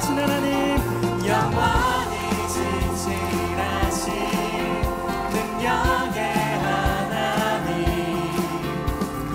[0.00, 0.78] 전능하신 하나님
[1.26, 2.16] 영원히
[2.48, 4.14] 진실하신
[5.30, 6.20] 능력의
[6.64, 7.78] 하나님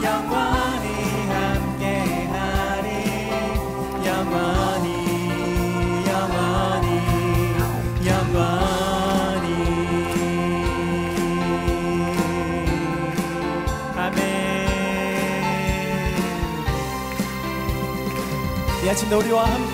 [0.03, 0.87] 영원히
[1.29, 2.89] 함께하리
[4.05, 4.87] 영원히
[6.07, 6.89] 영원히
[8.07, 8.95] 영원히.
[18.95, 19.64] 아침 우리와 함께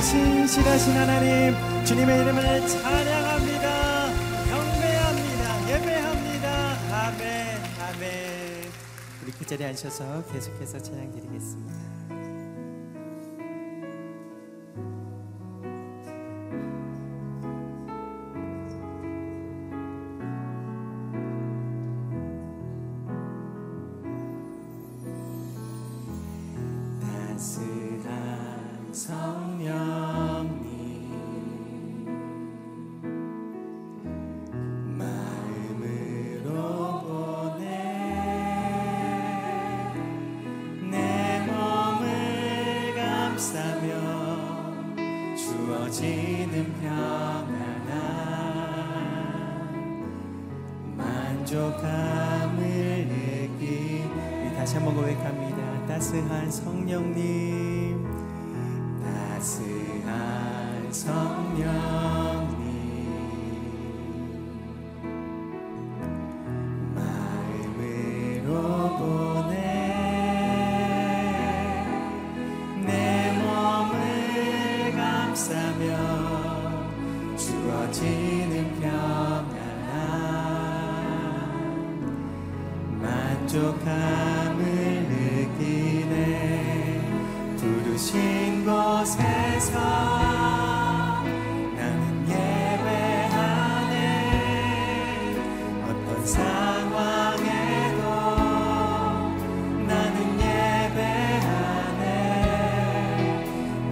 [0.00, 1.54] 신실하신 하나님
[1.84, 4.06] 주님의 이름을 찬양합니다.
[4.48, 5.70] 경배합니다.
[5.70, 7.06] 예배합니다.
[7.06, 8.70] 아멘 아멘.
[9.22, 11.77] 우리 그 자리에 앉셔서 계속해서 찬양 드리겠습니다.
[83.48, 84.62] 부족함을
[85.08, 87.00] 느끼네.
[87.56, 89.80] 부르신 곳에서
[91.74, 93.94] 나는 예배하네.
[95.82, 98.02] 어떤 상황에도
[99.86, 102.04] 나는 예배하네.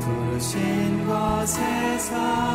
[0.00, 2.45] 부르신 곳에서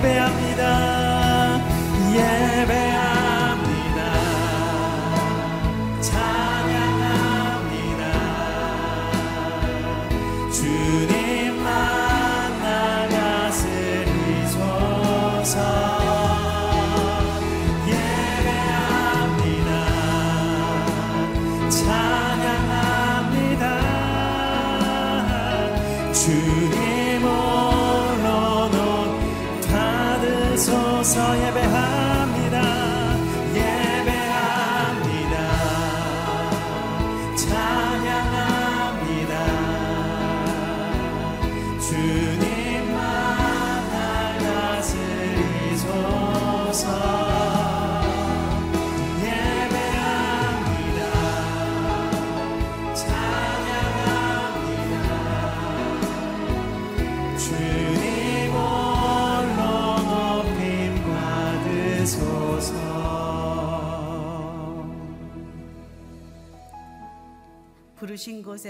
[0.00, 0.31] 부르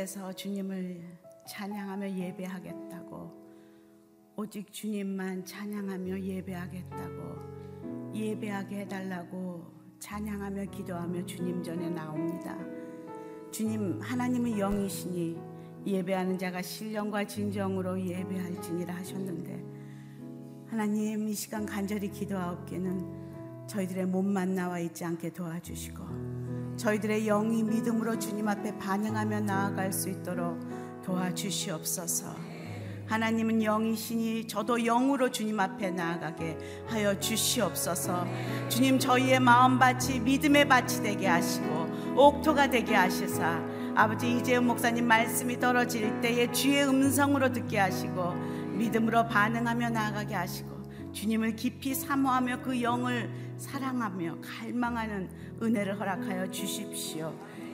[0.02, 1.00] 곳에서 주님을
[1.46, 3.30] 찬양하며 예배하겠다고
[4.36, 9.64] 오직 주님만 찬양하며 예배하겠다고 예배하게 해달라고
[10.00, 12.58] 찬양하며 기도하며 주님 전에 나옵니다.
[13.52, 15.38] 주님 하나님은 영이시니
[15.86, 19.62] 예배하는 자가 신령과 진정으로 예배할지니라 하셨는데
[20.68, 26.31] 하나님 이 시간 간절히 기도하옵기는 저희들의 몸만 나와 있지 않게 도와주시고
[26.82, 30.58] 저희들의 영이 믿음으로 주님 앞에 반응하며 나아갈 수 있도록
[31.04, 32.34] 도와주시옵소서.
[33.06, 36.58] 하나님은 영이시니 저도 영으로 주님 앞에 나아가게
[36.88, 38.26] 하여 주시옵소서.
[38.68, 43.62] 주님 저희의 마음밭이 믿음의 밭이 되게 하시고 옥토가 되게 하시사
[43.94, 48.32] 아버지 이재훈 목사님 말씀이 떨어질 때에 주의 음성으로 듣게 하시고
[48.72, 50.81] 믿음으로 반응하며 나아가게 하시고
[51.12, 55.28] 주님을 깊이 사모하며 그 영을 사랑하며 갈망하는
[55.62, 57.32] 은혜를 허락하여 주십시오.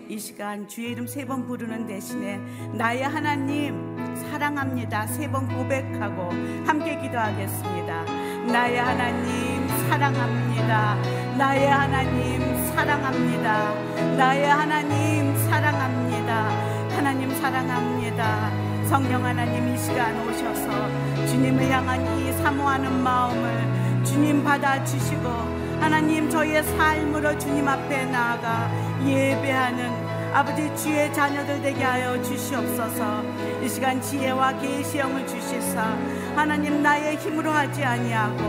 [0.08, 2.38] 이 시간 주의 이름 세 번 부르는 대신에
[2.74, 5.06] 나의 하나님 사랑합니다.
[5.06, 6.30] 세 번 고백하고
[6.66, 8.04] 함께 기도하겠습니다.
[8.50, 10.94] 나의 하나님 사랑합니다.
[11.36, 13.74] 나의 하나님 사랑합니다.
[14.16, 16.48] 나의 하나님 사랑합니다.
[16.96, 18.67] 하나님 사랑합니다.
[18.88, 25.28] 성령 하나님 이 시간 오셔서 주님을 향한 이 사모하는 마음을 주님 받아주시고
[25.78, 28.70] 하나님 저희의 삶으로 주님 앞에 나아가
[29.04, 33.22] 예배하는 아버지 주의 자녀들 되게 하여 주시옵소서.
[33.62, 35.96] 이 시간 지혜와 계시형을 주시사
[36.34, 38.42] 하나님 나의 힘으로 하지 아니하고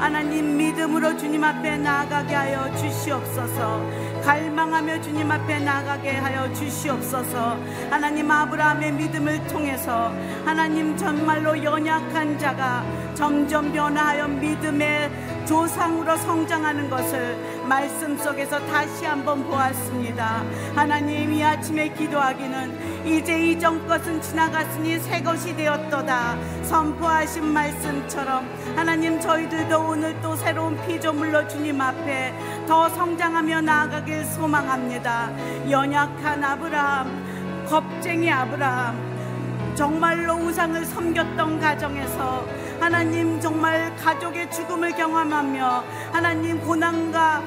[0.00, 7.58] 하나님 믿음으로 주님 앞에 나아가게 하여 주시옵소서 갈망하며 주님 앞에 나가게 하여 주시옵소서
[7.90, 10.14] 하나님 아브라함의 믿음을 통해서
[10.46, 15.10] 하나님 정말로 연약한 자가 점점 변화하여 믿음의
[15.46, 17.36] 조상으로 성장하는 것을
[17.68, 20.42] 말씀 속에서 다시 한번 보았습니다.
[20.74, 26.36] 하나님 이 아침에 기도하기는 이제 이전 것은 지나갔으니 새 것이 되었도다.
[26.64, 32.34] 선포하신 말씀처럼 하나님 저희들도 오늘 또 새로운 피조물로 주님 앞에
[32.66, 35.32] 더 성장하며 나아가 길 소망합니다.
[35.68, 42.46] 연약한 아브라함, 겁쟁이 아브라함, 정말로 우상을 섬겼던 가정에서
[42.78, 47.42] 하나님 정말 가족의 죽음을 경험하며 하나님 고난과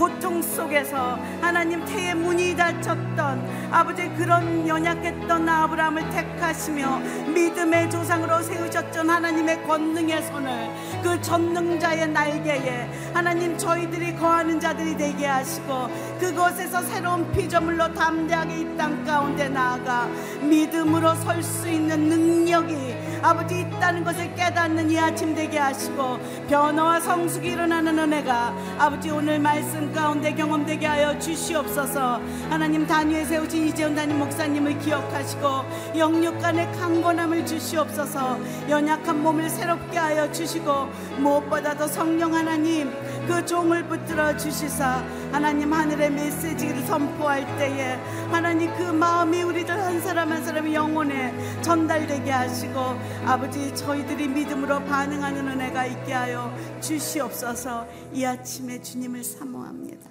[0.00, 7.00] 고통 속에서 하나님 태의 문이 닫혔던 아버지 그런 연약했던 아브라함을 택하시며
[7.34, 10.70] 믿음의 조상으로 세우셨던 하나님의 권능의 손을
[11.02, 19.04] 그 전능자의 날개에 하나님 저희들이 거하는 자들이 되게 하시고 그곳에서 새로운 피조물로 담대하게 이 땅
[19.04, 20.08] 가운데 나아가
[20.40, 27.48] 믿음으로 설 수 있는 능력이 아버지 있다는 것을 깨닫는 이 아침 되게 하시고 변화와 성숙이
[27.48, 32.20] 일어나는 은혜가 아버지 오늘 말씀 삶 가운데 경험되게 하여 주시옵소서.
[32.50, 38.38] 하나님 단위에 세우신 이재훈 담임 목사님을 기억하시고 영육간의 강건함을 주시옵소서.
[38.68, 42.92] 연약한 몸을 새롭게 하여 주시고 무엇보다도 성령 하나님
[43.30, 47.92] 그 종을 붙들어 주시사 하나님 하늘의 메시지를 선포할 때에
[48.28, 52.80] 하나님 그 마음이 우리들 한 사람 한 사람의 영혼에 전달되게 하시고
[53.24, 60.10] 아버지 저희들이 믿음으로 반응하는 은혜가 있게 하여 주시옵소서 이 아침에 주님을 사모합니다.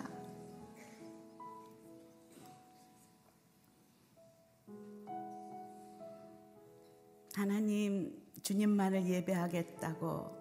[7.35, 10.37] 하나님 주님만을 예배하겠다고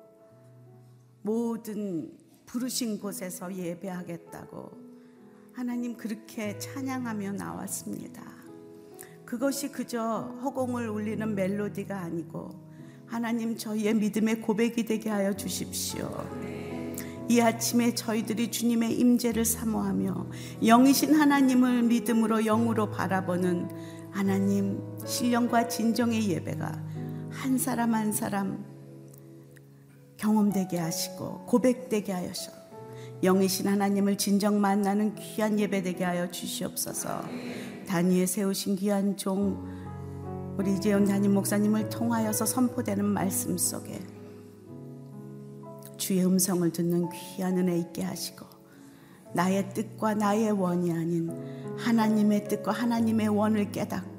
[1.23, 4.70] 모든 부르신 곳에서 예배하겠다고
[5.52, 8.22] 하나님 그렇게 찬양하며 나왔습니다.
[9.24, 12.48] 그것이 그저 허공을 울리는 멜로디가 아니고
[13.06, 16.08] 하나님 저희의 믿음의 고백이 되게 하여 주십시오.
[17.28, 20.30] 이 아침에 저희들이 주님의 임재를 사모하며
[20.62, 23.68] 영이신 하나님을 믿음으로 영으로 바라보는
[24.10, 26.82] 하나님 신령과 진정의 예배가
[27.30, 28.64] 한 사람 한 사람
[30.18, 32.52] 경험되게 하시고 고백되게 하여서
[33.22, 37.22] 영이신 하나님을 진정 만나는 귀한 예배 되게 하여 주시옵소서.
[37.87, 39.66] 단위에 세우신 귀한 종
[40.58, 43.98] 우리 이재현 담임 목사님을 통하여서 선포되는 말씀 속에
[45.96, 48.46] 주의 음성을 듣는 귀한 은혜 있게 하시고
[49.34, 51.30] 나의 뜻과 나의 원이 아닌
[51.76, 54.17] 하나님의 뜻과 하나님의 원을 깨닫고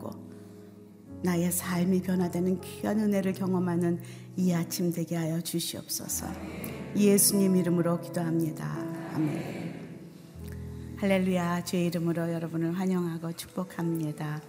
[1.22, 4.00] 나의 삶이 변화되는 귀한 은혜를 경험하는
[4.38, 6.28] 이 아침 되게 하여 주시옵소서.
[6.96, 8.66] 예수님 이름으로 기도합니다.
[9.14, 9.70] 아멘.
[10.98, 14.42] 할렐루야 주의 이름으로 여러분을 환영하고 축복합니다.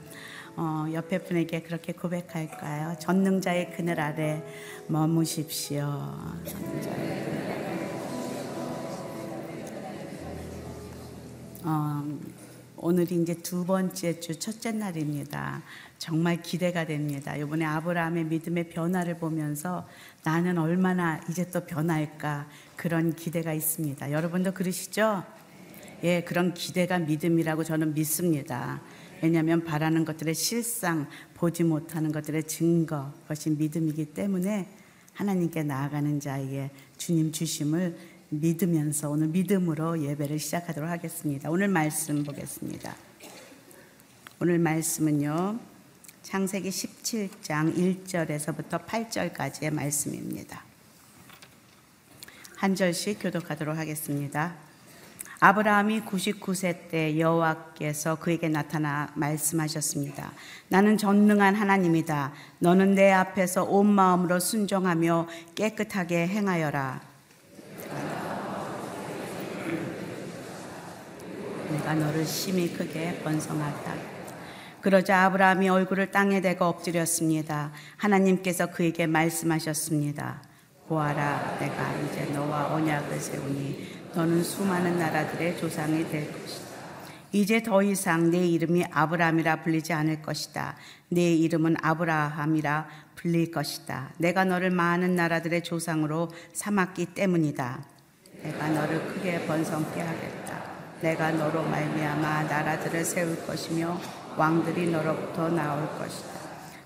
[0.57, 2.97] 어, 옆에 분에게 그렇게 고백할까요?
[2.99, 4.43] 전능자의 그늘 아래
[4.89, 5.85] 머무십시오.
[11.63, 12.19] 어,
[12.83, 15.63] 오늘이 이제 두 번째 주 첫째 날입니다.
[15.99, 17.37] 정말 기대가 됩니다.
[17.37, 19.87] 이번에 아브라함의 믿음의 변화를 보면서
[20.25, 24.11] 나는 얼마나 이제 또 변할까 그런 기대가 있습니다.
[24.13, 25.23] 여러분도 그러시죠?
[26.05, 28.81] 예, 그런 기대가 믿음이라고 저는 믿습니다.
[29.23, 34.67] 왜냐하면 바라는 것들의 실상, 보지 못하는 것들의 증거, 그것이 믿음이기 때문에
[35.13, 37.99] 하나님께 나아가는 자에게 주님 주심을
[38.31, 41.51] 믿으면서 오늘 믿음으로 예배를 시작하도록 하겠습니다.
[41.51, 42.95] 오늘 말씀 보겠습니다.
[44.41, 45.59] 오늘 말씀은요,
[46.23, 47.75] 창세기 17장
[48.07, 50.63] 1절에서부터 8절까지의 말씀입니다.
[52.57, 54.55] 한 절씩 교독하도록 하겠습니다.
[55.41, 60.33] 아브라함이 99세 때 여호와께서 그에게 나타나 말씀하셨습니다.
[60.69, 62.33] 나는 전능한 하나님이다.
[62.61, 67.10] 너는 내 앞에서 온 마음으로 순종하며 깨끗하게 행하여라.
[71.71, 73.95] 내가 너를 심히 크게 번성하다.
[74.81, 77.71] 그러자 아브라함이 얼굴을 땅에 대고 엎드렸습니다.
[77.97, 80.43] 하나님께서 그에게 말씀하셨습니다.
[80.89, 86.71] 보아라, 내가 이제 너와 언약을 세우니 너는 수많은 나라들의 조상이 될 것이다.
[87.33, 90.75] 이제 더 이상 내 이름이 아브라함이라 불리지 않을 것이다.
[91.11, 92.89] 내 이름은 아브라함이라
[93.21, 94.13] 불릴 것이다.
[94.17, 97.85] 내가 너를 많은 나라들의 조상으로 삼았기 때문이다.
[98.43, 100.63] 내가 너를 크게 번성케 하겠다.
[101.03, 104.01] 내가 너로 말미암아 나라들을 세울 것이며
[104.37, 106.31] 왕들이 너로부터 나올 것이다.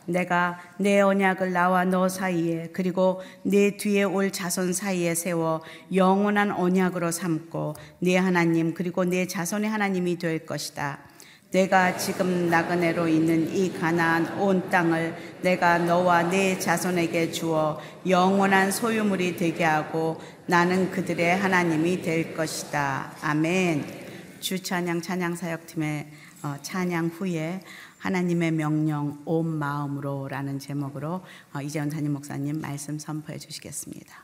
[0.06, 5.62] 내가 내 언약을 나와 너 사이에 그리고 내 뒤에 올 자손 사이에 세워
[5.94, 10.98] 영원한 언약으로 삼고 내 하나님 그리고 내 자손의 하나님이 될 것이다.
[11.54, 19.36] 내가 지금 나그네로 있는 이 가나안 온 땅을 내가 너와 내 자손에게 주어 영원한 소유물이
[19.36, 23.12] 되게 하고 나는 그들의 하나님이 될 것이다.
[23.22, 23.86] 아멘.
[24.40, 26.08] 주 찬양 찬양 사역팀의
[26.42, 27.60] 어, 찬양 후에
[27.98, 31.20] 하나님의 명령 온 마음으로라는 제목으로
[31.54, 34.23] 어, 이재원 담임 목사님 말씀 선포해 주시겠습니다.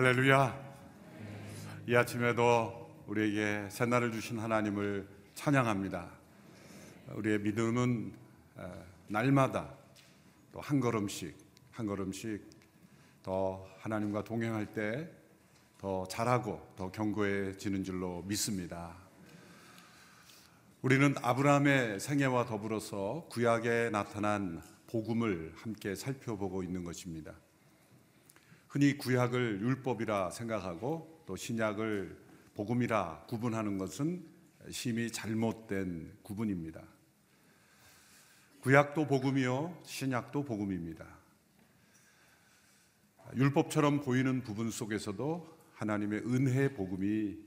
[0.00, 0.58] 할렐루야.
[1.86, 6.10] 이 아침에도 우리에게 새날을 주신 하나님을 찬양합니다.
[7.16, 8.10] 우리의 믿음은
[9.08, 9.74] 날마다
[10.52, 11.36] 또 한 걸음씩
[11.72, 12.48] 한 걸음씩
[13.22, 15.06] 더 하나님과 동행할 때
[15.76, 18.96] 더 잘하고 더 견고해지는 줄로 믿습니다.
[20.80, 27.34] 우리는 아브라함의 생애와 더불어서 구약에 나타난 복음을 함께 살펴보고 있는 것입니다.
[28.70, 32.16] 흔히 구약을 율법이라 생각하고 또 신약을
[32.54, 34.24] 복음이라 구분하는 것은
[34.70, 36.80] 심히 잘못된 구분입니다.
[38.60, 41.04] 구약도 복음이요, 신약도 복음입니다.
[43.34, 47.38] 율법처럼 보이는 부분 속에서도 하나님의 은혜 복음이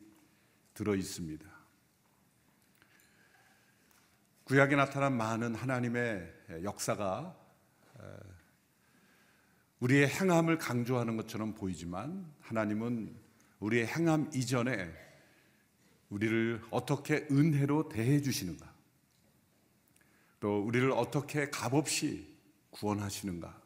[0.74, 1.50] 들어 있습니다.
[4.44, 7.38] 구약에 나타난 많은 하나님의 역사가
[9.84, 13.14] 우리의 행함을 강조하는 것처럼 보이지만 하나님은
[13.60, 14.90] 우리의 행함 이전에
[16.10, 18.74] 우리를 어떻게 은혜로 대해 주시는가,
[20.40, 22.34] 또 우리를 어떻게 값없이
[22.70, 23.62] 구원하시는가,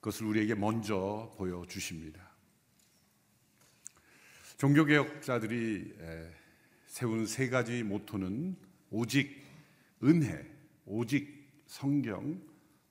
[0.00, 2.30] 그것을 우리에게 먼저 보여 주십니다.
[4.58, 5.94] 종교개혁자들이
[6.86, 8.54] 세운 세 가지 모토는
[8.90, 9.42] 오직
[10.02, 10.46] 은혜,
[10.84, 12.42] 오직 성경,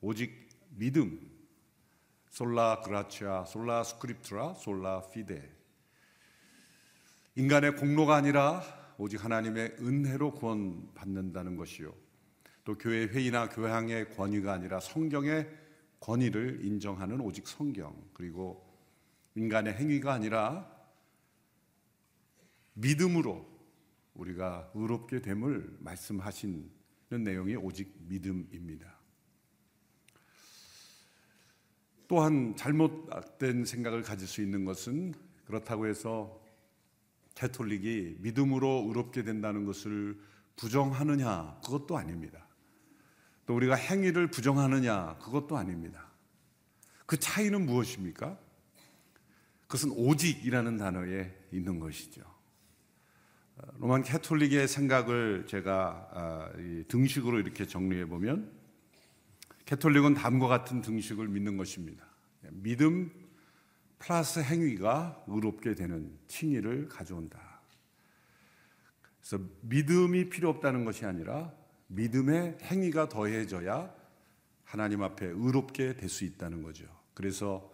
[0.01, 1.34] 오직 믿음,
[2.35, 5.57] 솔라 그라치아, 솔라 스크립트라, 솔라 피데.
[7.35, 8.61] 인간의 공로가 아니라
[8.97, 11.95] 오직 하나님의 은혜로 구원받는다는 것이요.
[12.65, 15.49] 또 교회 회의나 교양의 권위가 아니라 성경의
[16.01, 17.95] 권위를 인정하는 오직 성경.
[18.13, 18.69] 그리고
[19.35, 20.69] 인간의 행위가 아니라
[22.73, 23.47] 믿음으로
[24.13, 26.69] 우리가 의롭게 됨을 말씀하시는
[27.11, 28.94] 내용이 오직 믿음입니다.
[32.07, 35.13] 또한 잘못된 생각을 가질 수 있는 것은
[35.45, 36.41] 그렇다고 해서
[37.35, 40.17] 캐톨릭이 믿음으로 의롭게 된다는 것을
[40.55, 42.47] 부정하느냐 그것도 아닙니다.
[43.45, 46.07] 또 우리가 행위를 부정하느냐 그것도 아닙니다.
[47.05, 48.37] 그 차이는 무엇입니까?
[49.63, 52.21] 그것은 오직이라는 단어에 있는 것이죠.
[53.77, 56.49] 로만 캐톨릭의 생각을 제가 아,
[56.87, 58.51] 등식으로 이렇게 정리해 보면
[59.65, 62.05] 캐톨릭은 다음과 같은 등식을 믿는 것입니다.
[62.51, 63.11] 믿음
[63.97, 67.61] 플러스 행위가 의롭게 되는 칭의를 가져온다.
[69.19, 71.51] 그래서 믿음이 필요 없다는 것이 아니라
[71.87, 73.93] 믿음의 행위가 더해져야
[74.63, 76.85] 하나님 앞에 의롭게 될 수 있다는 거죠.
[77.13, 77.71] 그래서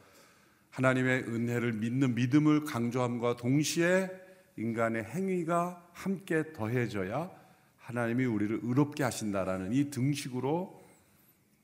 [0.69, 4.09] 하나님의 은혜를 믿는 믿음을 강조함과 동시에
[4.57, 7.29] 인간의 행위가 함께 더해져야
[7.77, 10.80] 하나님이 우리를 의롭게 하신다라는 이 등식으로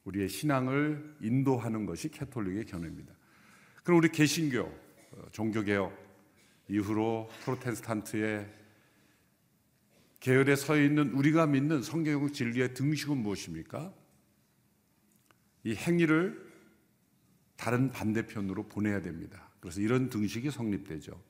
[0.08, 3.14] 우리의 신앙을 인도하는 것이 캐톨릭의 견해입니다.
[3.84, 5.94] 그럼 우리 개신교, 어, 종교개혁
[6.70, 8.54] 이후로 프로테스탄트의
[10.20, 13.94] 계열에 서 있는 우리가 믿는 성경 진리의 등식은 무엇입니까?
[15.64, 16.48] 이 행위를
[17.56, 19.50] 다른 반대편으로 보내야 됩니다.
[19.60, 21.22] 그래서 이런 등식이 성립되죠.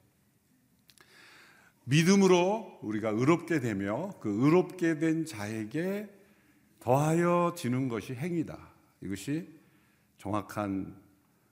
[1.85, 6.09] 믿음으로 우리가 의롭게 되며 그 의롭게 된 자에게
[6.79, 8.66] 더하여 지는 것이 행위다.
[9.01, 9.47] 이것이
[10.17, 10.95] 정확한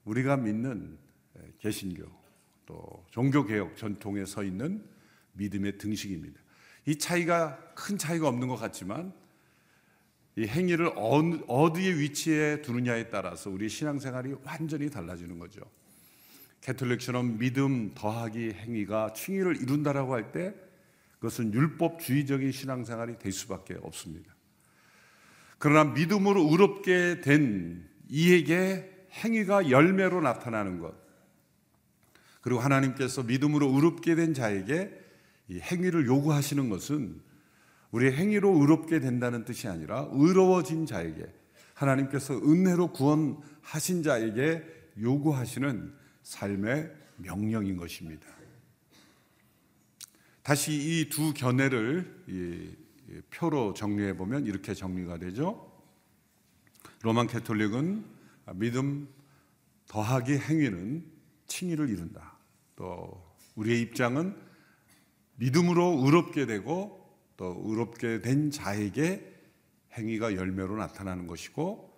[0.04, 0.98] 우리가 믿는
[1.58, 2.04] 개신교
[2.66, 4.84] 또 종교개혁 전통에 서 있는
[5.32, 6.40] 믿음의 등식입니다.
[6.86, 9.12] 이 차이가 큰 차이가 없는 것 같지만
[10.36, 15.62] 이 행위를 어디에 위치해 두느냐에 따라서 우리 신앙생활이 완전히 달라지는 거죠.
[16.60, 20.54] 캐톨릭처럼 믿음 더하기 행위가 칭의를 이룬다라고 할 때
[21.18, 24.35] 그것은 율법주의적인 신앙생활이 될 수밖에 없습니다.
[25.58, 30.94] 그러나 믿음으로 의롭게 된 이에게 행위가 열매로 나타나는 것.
[32.40, 34.90] 그리고 하나님께서 믿음으로 의롭게 된 자에게
[35.48, 37.20] 이 행위를 요구하시는 것은
[37.90, 41.26] 우리의 행위로 의롭게 된다는 뜻이 아니라 의로워진 자에게
[41.74, 44.62] 하나님께서 은혜로 구원하신 자에게
[45.00, 48.26] 요구하시는 삶의 명령인 것입니다.
[50.42, 52.24] 다시 이 두 견해를
[53.30, 55.72] 표로 정리해 보면 이렇게 정리가 되죠.
[57.02, 58.04] 로만 캐톨릭은
[58.54, 59.08] 믿음
[59.88, 61.04] 더하기 행위는
[61.46, 62.38] 칭의를 이룬다.
[62.74, 63.22] 또
[63.54, 64.36] 우리의 입장은
[65.36, 67.04] 믿음으로 의롭게 되고
[67.36, 69.34] 또 의롭게 된 자에게
[69.94, 71.96] 행위가 열매로 나타나는 것이고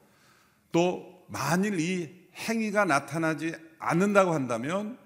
[0.72, 4.98] 또 만일 이 행위가 나타나지 않는다고 한다면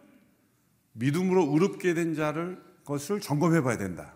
[0.93, 4.15] 믿음으로 의롭게 된 자를 것을 점검해 봐야 된다.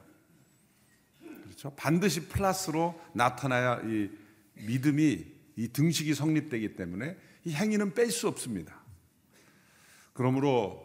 [1.57, 1.75] 그렇죠?
[1.75, 4.11] 반드시 플러스로 나타나야 이
[4.67, 5.25] 믿음이
[5.57, 8.83] 이 등식이 성립되기 때문에 이 행위는 뺄 수 없습니다.
[10.13, 10.85] 그러므로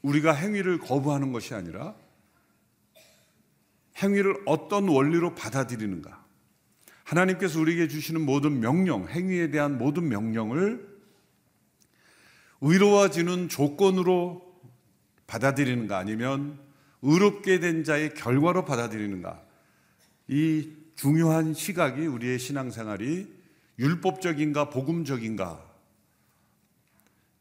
[0.00, 1.94] 우리가 행위를 거부하는 것이 아니라
[4.02, 6.24] 행위를 어떤 원리로 받아들이는가.
[7.04, 10.88] 하나님께서 우리에게 주시는 모든 명령, 행위에 대한 모든 명령을
[12.62, 14.62] 의로워지는 조건으로
[15.26, 16.58] 받아들이는가 아니면
[17.02, 19.49] 의롭게 된 자의 결과로 받아들이는가.
[20.30, 23.26] 이 중요한 시각이 우리의 신앙생활이
[23.80, 25.68] 율법적인가 복음적인가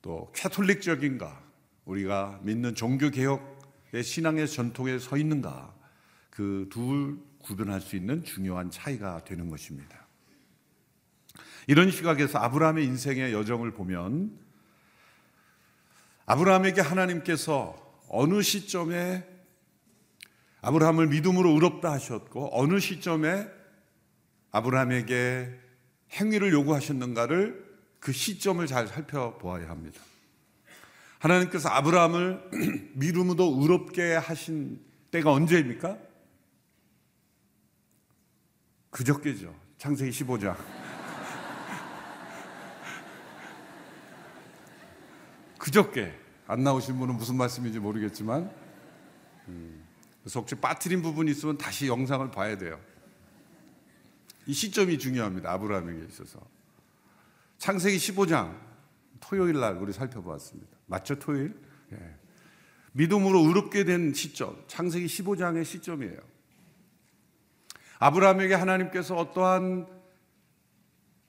[0.01, 1.39] 또 캐톨릭적인가
[1.85, 5.75] 우리가 믿는 종교 개혁의 신앙의 전통에 서 있는가
[6.31, 10.07] 그 둘 구분할 수 있는 중요한 차이가 되는 것입니다.
[11.67, 14.35] 이런 시각에서 아브라함의 인생의 여정을 보면
[16.25, 17.75] 아브라함에게 하나님께서
[18.07, 19.28] 어느 시점에
[20.61, 23.47] 아브라함을 믿음으로 의롭다 하셨고 어느 시점에
[24.51, 25.57] 아브라함에게
[26.11, 27.69] 행위를 요구하셨는가를
[27.99, 30.01] 그 시점을 잘 살펴보아야 합니다.
[31.19, 35.97] 하나님께서 아브라함을 믿음으로 의롭게 하신 때가 언제입니까?
[38.89, 39.53] 그저께죠.
[39.77, 40.57] 창세기 15장.
[45.59, 46.17] 그저께
[46.47, 48.51] 안 나오신 분은 무슨 말씀인지 모르겠지만
[49.49, 49.83] 음,
[50.29, 52.79] 그래서 혹시 빠뜨린 부분이 있으면 다시 영상을 봐야 돼요.
[54.45, 55.51] 이 시점이 중요합니다.
[55.53, 56.39] 아브라함에게 있어서.
[57.57, 58.55] 창세기 15장
[59.19, 60.69] 토요일 날 우리 살펴보았습니다.
[60.85, 61.17] 맞죠?
[61.17, 61.59] 토요일?
[61.93, 62.15] 예.
[62.91, 64.63] 믿음으로 의롭게 된 시점.
[64.67, 66.19] 창세기 15장의 시점이에요.
[67.97, 69.87] 아브라함에게 하나님께서 어떠한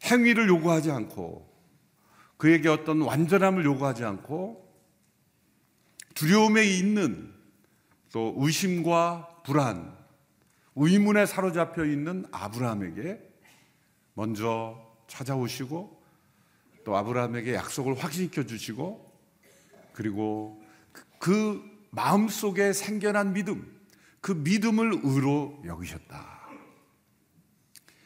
[0.04, 1.50] 행위를 요구하지 않고
[2.36, 4.70] 그에게 어떤 완전함을 요구하지 않고
[6.14, 7.39] 두려움에 있는
[8.12, 9.96] 또 의심과 불안,
[10.76, 13.20] 의문에 사로잡혀 있는 아브라함에게
[14.14, 16.02] 먼저 찾아오시고
[16.84, 19.10] 또 아브라함에게 약속을 확신시켜 주시고
[19.92, 20.62] 그리고
[21.18, 23.80] 그 마음 속에 생겨난 믿음,
[24.20, 26.40] 그 믿음을 의로 여기셨다.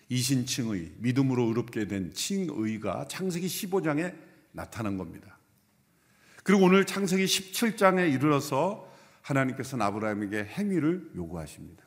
[0.09, 4.15] 이신칭의 믿음으로 의롭게 된 칭의가 창세기 15장에
[4.53, 5.39] 나타난 겁니다.
[6.43, 8.94] 그리고 오늘 창세기 17장에 이르러서
[9.25, 11.83] 하나님께서는 아브라함에게 행위를 요구하십니다.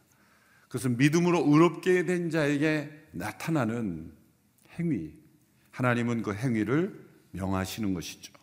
[0.63, 4.12] 그것은 믿음으로 의롭게 된 자에게 나타나는
[4.78, 5.13] 행위.
[5.71, 8.34] 하나님은 그 행위를 명하시는 것이죠.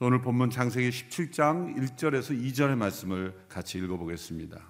[0.00, 4.60] 오늘 본문 창세기 17장 1절에서 2절의 말씀을 같이 읽어보겠습니다.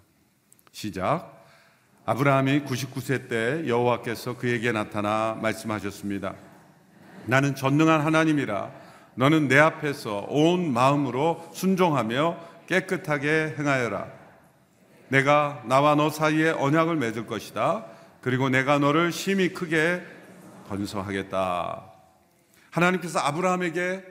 [0.72, 1.44] 시작.
[2.06, 6.36] 아브라함이 99세 때 여호와께서 그에게 나타나 말씀하셨습니다.
[7.26, 8.72] 나는 전능한 하나님이라
[9.16, 14.12] 너는 내 앞에서 온 마음으로 순종하며 깨끗하게 행하여라.
[15.08, 17.86] 내가 나와 너 사이에 언약을 맺을 것이다.
[18.20, 20.02] 그리고 내가 너를 심히 크게
[20.68, 21.92] 건설하겠다.
[22.70, 24.04] 하나님께서 아브라함에게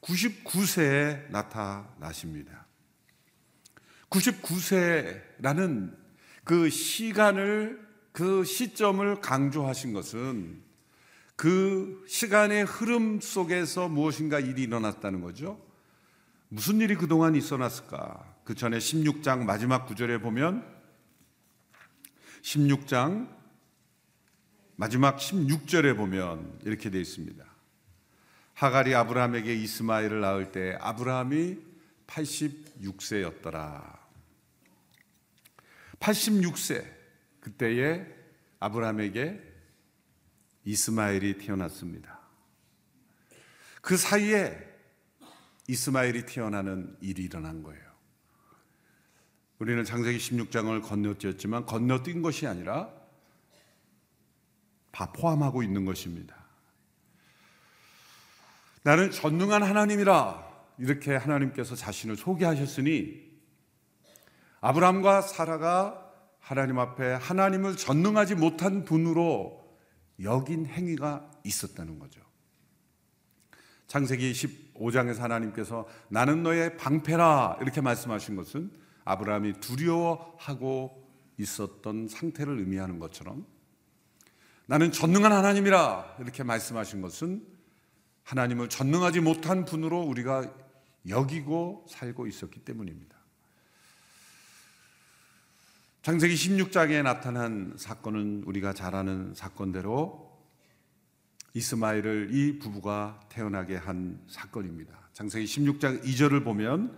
[0.00, 2.66] 99세에 나타나십니다.
[4.08, 5.94] 99세라는
[6.44, 10.62] 그 시간을 그 시점을 강조하신 것은
[11.36, 15.60] 그 시간의 흐름 속에서 무엇인가 일이 일어났다는 거죠.
[16.52, 18.40] 무슨 일이 그동안 있어났을까?
[18.42, 20.66] 그 전에 16장 마지막 구절에 보면
[22.42, 23.32] 16장
[24.74, 27.44] 마지막 16절에 보면 이렇게 되어 있습니다.
[28.54, 31.58] 하갈이 아브라함에게 이스마엘을 낳을 때 아브라함이
[32.08, 34.00] 86세였더라.
[36.00, 36.84] 86세
[37.38, 38.04] 그때에
[38.58, 39.40] 아브라함에게
[40.64, 42.18] 이스마엘이 태어났습니다.
[43.80, 44.69] 그 사이에
[45.70, 47.80] 이스마엘이 태어나는 일이 일어난 거예요.
[49.60, 52.90] 우리는 장세기 16장을 건너뛰었지만 건너뛴 것이 아니라
[54.90, 56.34] 다 포함하고 있는 것입니다.
[58.82, 63.30] 나는 전능한 하나님이라 이렇게 하나님께서 자신을 소개하셨으니
[64.60, 69.78] 아브라함과 사라가 하나님 앞에 하나님을 전능하지 못한 분으로
[70.20, 72.20] 여긴 행위가 있었다는 거죠.
[73.86, 74.32] 창세기
[74.80, 78.70] 15장에서 하나님께서 나는 너의 방패라 이렇게 말씀하신 것은
[79.04, 83.46] 아브라함이 두려워하고 있었던 상태를 의미하는 것처럼
[84.66, 87.44] 나는 전능한 하나님이라 이렇게 말씀하신 것은
[88.24, 90.52] 하나님을 전능하지 못한 분으로 우리가
[91.08, 93.16] 여기고 살고 있었기 때문입니다.
[96.02, 100.29] 창세기 16장에 나타난 사건은 우리가 잘 아는 사건대로
[101.54, 104.92] 이스마엘을 이 부부가 태어나게 한 사건입니다.
[105.12, 106.96] 창세기 16장 2절을 보면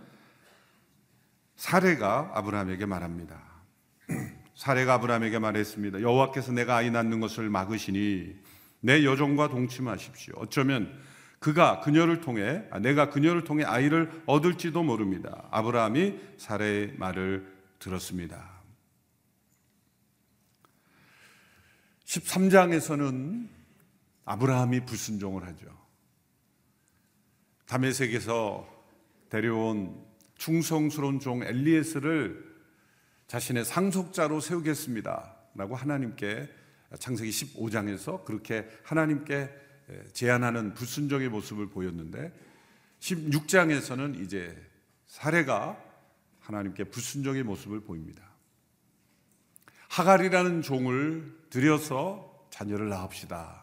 [1.55, 3.41] 사례가 아브라함에게 말합니다.
[4.55, 6.01] 사례가 아브라함에게 말했습니다.
[6.01, 8.35] 여호와께서 내가 아이 낳는 것을 막으시니
[8.81, 10.35] 내 여종과 동침하십시오.
[10.37, 10.93] 어쩌면
[11.39, 15.47] 그가 그녀를 통해 아, 내가 그녀를 통해 아이를 얻을지도 모릅니다.
[15.51, 18.53] 아브라함이 사례의 말을 들었습니다.
[22.05, 23.47] 13장에서는
[24.25, 25.67] 아브라함이 불순종을 하죠.
[27.65, 28.67] 다메섹에서
[29.29, 30.05] 데려온
[30.35, 32.53] 충성스러운 종 엘리에스를
[33.27, 35.35] 자신의 상속자로 세우겠습니다.
[35.55, 36.49] 라고 하나님께
[36.99, 39.49] 창세기 15장에서 그렇게 하나님께
[40.13, 42.33] 제안하는 불순종의 모습을 보였는데
[42.99, 44.55] 16장에서는 이제
[45.07, 45.77] 사례가
[46.39, 48.23] 하나님께 불순종의 모습을 보입니다.
[49.89, 53.62] 하갈이라는 종을 들여서 자녀를 낳읍시다.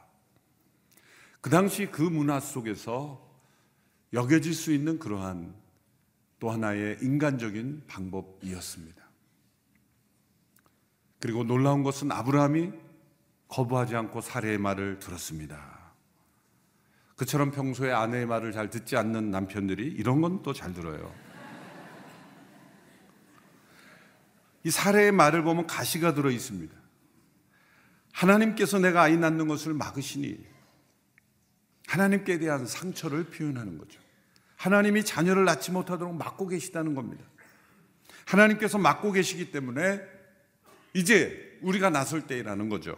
[1.40, 3.26] 그 당시 그 문화 속에서
[4.12, 5.54] 여겨질 수 있는 그러한
[6.38, 9.00] 또 하나의 인간적인 방법이었습니다.
[11.20, 12.72] 그리고 놀라운 것은 아브라함이
[13.48, 15.80] 거부하지 않고 사례의 말을 들었습니다.
[17.16, 21.12] 그처럼 평소에 아내의 말을 잘 듣지 않는 남편들이 이런 건 또 잘 들어요.
[24.64, 26.74] 이 사례의 말을 보면 가시가 들어 있습니다.
[28.12, 30.49] 하나님께서 내가 아이 낳는 것을 막으시니
[31.90, 34.00] 하나님께 대한 상처를 표현하는 거죠.
[34.54, 37.24] 하나님이 자녀를 낳지 못하도록 막고 계시다는 겁니다.
[38.26, 40.00] 하나님께서 막고 계시기 때문에
[40.94, 42.96] 이제 우리가 나설 때라는 거죠.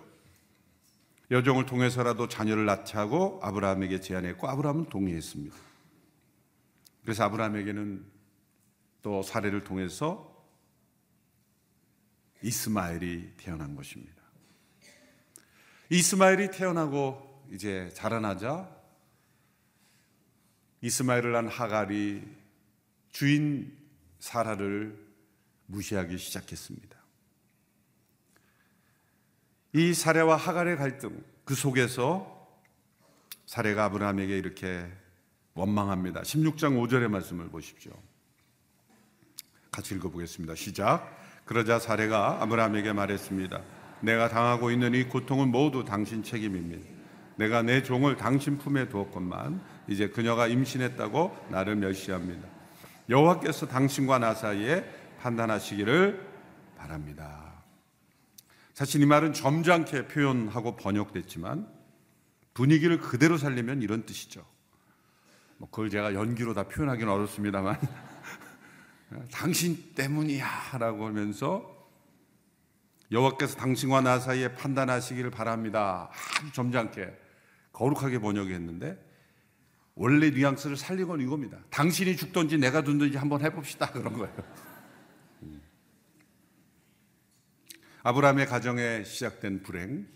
[1.31, 5.57] 여종을 통해서라도 자녀를 낳게 하고 아브라함에게 제안했고 아브라함은 동의했습니다.
[7.01, 8.05] 그래서 아브라함에게는
[9.01, 10.31] 또 사례를 통해서
[12.43, 14.23] 이스마엘이 태어난 것입니다.
[15.89, 18.82] 이스마엘이 태어나고 이제 자라나자
[20.83, 22.23] 이스마엘을 난 하갈이
[23.11, 23.77] 주인
[24.19, 24.99] 사라를
[25.67, 26.99] 무시하기 시작했습니다.
[29.75, 32.43] 이 사례와 하갈의 갈등 그 속에서
[33.47, 34.87] 사례가 아브라함에게 이렇게
[35.55, 36.23] 원망합니다.
[36.23, 37.93] 16장 5절의 말씀을 보십시오.
[39.71, 40.55] 같이 읽어보겠습니다.
[40.55, 41.19] 시작.
[41.45, 43.63] 그러자 사례가 아브라함에게 말했습니다.
[44.01, 46.89] 내가 당하고 있는 이 고통은 모두 당신 책임입니다.
[47.37, 52.49] 내가 내 종을 당신 품에 두었건만 이제 그녀가 임신했다고 나를 멸시합니다.
[53.09, 54.85] 여호와께서 당신과 나 사이에
[55.21, 56.29] 판단하시기를
[56.77, 57.63] 바랍니다.
[58.75, 61.69] 사실 이 말은 점잖게 표현하고 번역됐지만
[62.55, 64.45] 분위기를 그대로 살리면 이런 뜻이죠.
[65.59, 67.79] 뭐 그걸 제가 연기로 다 표현하기는 어렵습니다만
[69.31, 71.71] 당신 때문이야라고 하면서
[73.11, 76.11] 여호와께서 당신과 나 사이에 판단하시기를 바랍니다.
[76.41, 77.15] 아주 점잖게
[77.73, 79.12] 거룩하게 번역했는데
[79.95, 81.59] 원래 뉘앙스를 살리고는 이겁니다.
[81.71, 84.35] 당신이 죽든지 내가 죽든지 한번 해봅시다 그런 거예요.
[88.05, 90.09] 아브라함의 가정에 시작된 불행,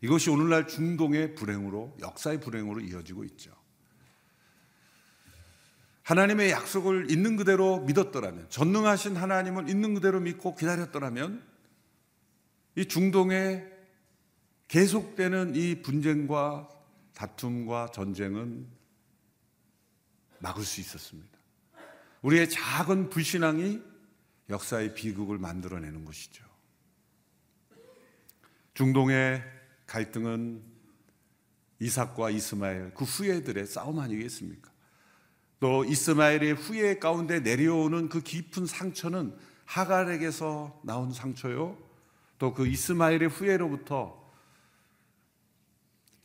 [0.00, 3.50] 이것이 오늘날 중동의 불행으로, 역사의 불행으로 이어지고 있죠.
[6.02, 11.42] 하나님의 약속을 있는 그대로 믿었더라면, 전능하신 하나님을 있는 그대로 믿고 기다렸더라면,
[12.76, 13.64] 이 중동에
[14.68, 16.68] 계속되는 이 분쟁과
[17.14, 18.66] 다툼과 전쟁은
[20.40, 21.38] 막을 수 있었습니다.
[22.22, 23.82] 우리의 작은 불신앙이
[24.50, 26.44] 역사의 비극을 만들어내는 것이죠.
[28.74, 29.42] 중동의
[29.86, 30.62] 갈등은
[31.78, 34.70] 이삭과 이스마엘 그 후예들의 싸움 아니겠습니까?
[35.60, 41.78] 또 이스마엘의 후예 가운데 내려오는 그 깊은 상처는 하갈에게서 나온 상처요.
[42.38, 44.23] 또 그 이스마엘의 후예로부터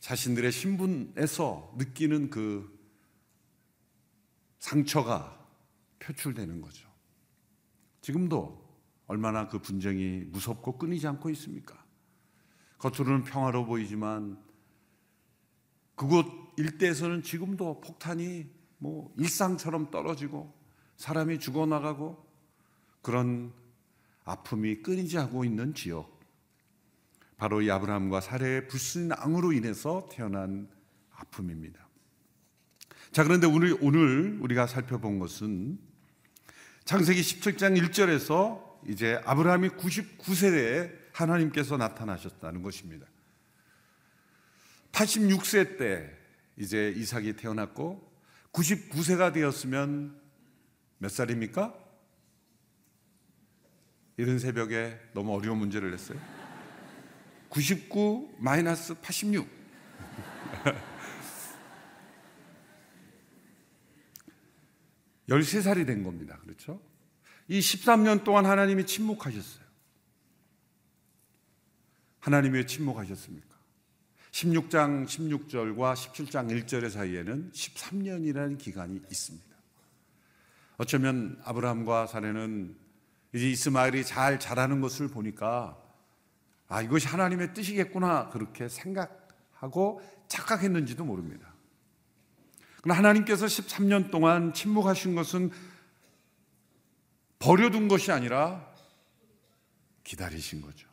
[0.00, 2.78] 자신들의 신분에서 느끼는 그
[4.58, 5.38] 상처가
[5.98, 6.88] 표출되는 거죠.
[8.00, 8.60] 지금도
[9.06, 11.84] 얼마나 그 분쟁이 무섭고 끊이지 않고 있습니까?
[12.78, 14.42] 겉으로는 평화로워 보이지만
[15.94, 18.46] 그곳 일대에서는 지금도 폭탄이
[18.78, 20.54] 뭐 일상처럼 떨어지고
[20.96, 22.26] 사람이 죽어나가고
[23.02, 23.52] 그런
[24.24, 26.19] 아픔이 끊이지 않고 있는 지역.
[27.40, 30.68] 바로 이 아브라함과 사례의 불순 앙으로 인해서 태어난
[31.10, 31.88] 아픔입니다.
[33.12, 35.78] 자, 그런데 오늘, 오늘 우리가 살펴본 것은
[36.84, 43.06] 창세기 17장 1절에서 이제 아브라함이 99세에 하나님께서 나타나셨다는 것입니다.
[44.92, 46.14] 86세 때
[46.58, 48.06] 이제 이삭이 태어났고
[48.52, 50.20] 99세가 되었으면
[50.98, 51.74] 몇 살입니까?
[54.18, 56.39] 이른 새벽에 너무 어려운 문제를 냈어요.
[57.50, 59.46] 99 마이너스 86.
[65.28, 66.38] 열세 살이 된 겁니다.
[66.42, 66.80] 그렇죠?
[67.48, 69.68] 이 13년 동안 하나님이 침묵하셨어요.
[72.20, 73.50] 하나님이 왜 침묵하셨습니까?
[74.30, 79.50] 16장 16절과 17장 1절 사이에는 13년이라는 기간이 있습니다.
[80.76, 82.76] 어쩌면 아브라함과 사례는
[83.34, 85.89] 이제 이스마엘이 잘 자라는 것을 보니까
[86.70, 91.52] 아, 이것이 하나님의 뜻이겠구나 그렇게 생각하고 착각했는지도 모릅니다.
[92.80, 95.50] 그러나 하나님께서 13년 동안 침묵하신 것은
[97.40, 98.72] 버려둔 것이 아니라
[100.04, 100.88] 기다리신 거죠.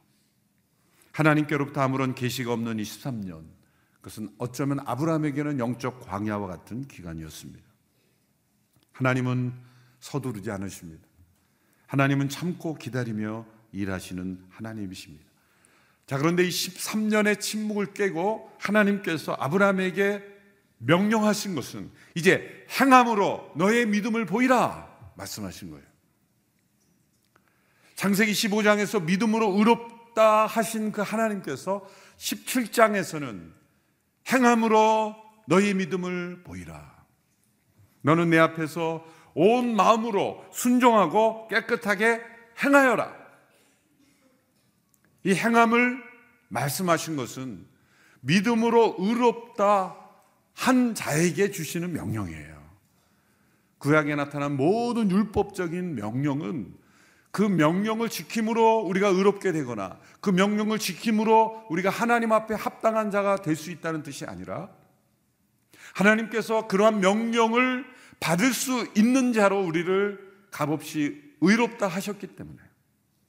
[1.11, 3.45] 하나님께로부터 아무런 계시가 없는 23년.
[3.95, 7.67] 그것은 어쩌면 아브라함에게는 영적 광야와 같은 기간이었습니다.
[8.93, 9.53] 하나님은
[9.99, 11.05] 서두르지 않으십니다.
[11.85, 15.26] 하나님은 참고 기다리며 일하시는 하나님이십니다.
[16.07, 20.23] 자, 그런데 이 13년의 침묵을 깨고 하나님께서 아브라함에게
[20.77, 25.85] 명령하신 것은 이제 행함으로 너의 믿음을 보이라 말씀하신 거예요.
[27.95, 31.85] 창세기 15장에서 믿음으로 의롭다 하신 그 하나님께서
[32.17, 33.51] 17장에서는
[34.31, 35.15] 행함으로
[35.47, 36.95] 너의 믿음을 보이라.
[38.01, 42.21] 너는 내 앞에서 온 마음으로 순종하고 깨끗하게
[42.63, 43.26] 행하여라.
[45.27, 46.01] 이 행함을
[46.47, 47.65] 말씀하신 것은
[48.21, 49.97] 믿음으로 의롭다
[50.53, 52.55] 한 자에게 주시는 명령이에요.
[53.79, 56.73] 구약에 나타난 모든 율법적인 명령은
[57.31, 63.57] 그 명령을 지킴으로 우리가 의롭게 되거나 그 명령을 지킴으로 우리가 하나님 앞에 합당한 자가 될
[63.57, 64.69] 수 있다는 뜻이 아니라
[65.93, 67.85] 하나님께서 그러한 명령을
[68.21, 72.59] 받을 수 있는 자로 우리를 값없이 의롭다 하셨기 때문에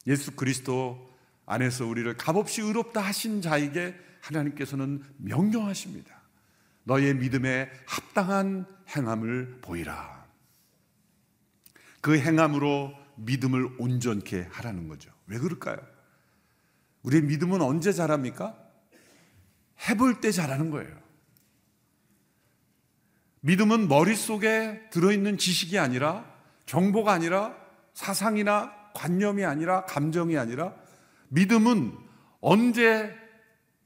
[0.06, 1.07] 예수 그리스도
[1.48, 6.14] 안에서 우리를 값없이 의롭다 하신 자에게 하나님께서는 명령하십니다.
[6.84, 10.26] 너의 믿음에 합당한 행함을 보이라.
[12.02, 15.10] 그 행함으로 믿음을 온전케 하라는 거죠.
[15.26, 15.78] 왜 그럴까요?
[17.02, 18.56] 우리의 믿음은 언제 자랍니까?
[19.88, 20.96] 해볼 때 자라는 거예요.
[23.40, 26.30] 믿음은 머릿속에 들어있는 지식이 아니라
[26.66, 27.56] 정보가 아니라
[27.94, 30.74] 사상이나 관념이 아니라 감정이 아니라
[31.28, 31.96] 믿음은
[32.40, 33.14] 언제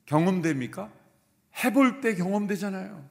[0.06, 0.90] 경험됩니까?
[1.64, 3.08] 해볼 때 경험되잖아요.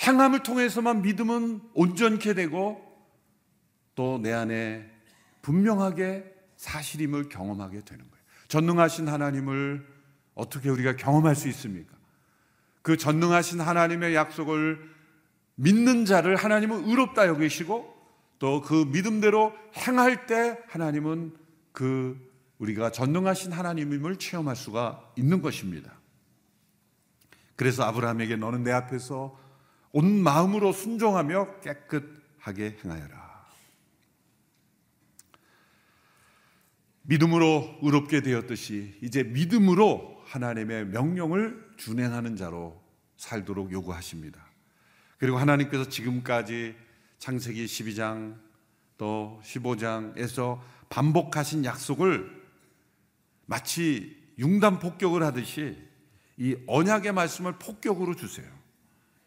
[0.00, 2.88] 행함을 통해서만 믿음은 온전케 되고
[3.94, 4.90] 또 내 안에
[5.42, 8.24] 분명하게 사실임을 경험하게 되는 거예요.
[8.48, 9.86] 전능하신 하나님을
[10.34, 11.92] 어떻게 우리가 경험할 수 있습니까?
[12.82, 14.90] 그 전능하신 하나님의 약속을
[15.56, 17.91] 믿는 자를 하나님은 의롭다 여기시고
[18.42, 21.32] 또 그 믿음대로 행할 때 하나님은
[21.70, 22.18] 그
[22.58, 25.92] 우리가 전능하신 하나님임을 체험할 수가 있는 것입니다.
[27.54, 29.38] 그래서 아브라함에게 너는 내 앞에서
[29.92, 33.46] 온 마음으로 순종하며 깨끗하게 행하여라.
[37.02, 42.82] 믿음으로 의롭게 되었듯이 이제 믿음으로 하나님의 명령을 준행하는 자로
[43.18, 44.44] 살도록 요구하십니다.
[45.18, 46.74] 그리고 하나님께서 지금까지
[47.22, 48.34] 창세기 12장
[48.98, 50.58] 또 15장에서
[50.88, 52.28] 반복하신 약속을
[53.46, 55.78] 마치 융단 폭격을 하듯이
[56.36, 58.50] 이 언약의 말씀을 폭격으로 주세요.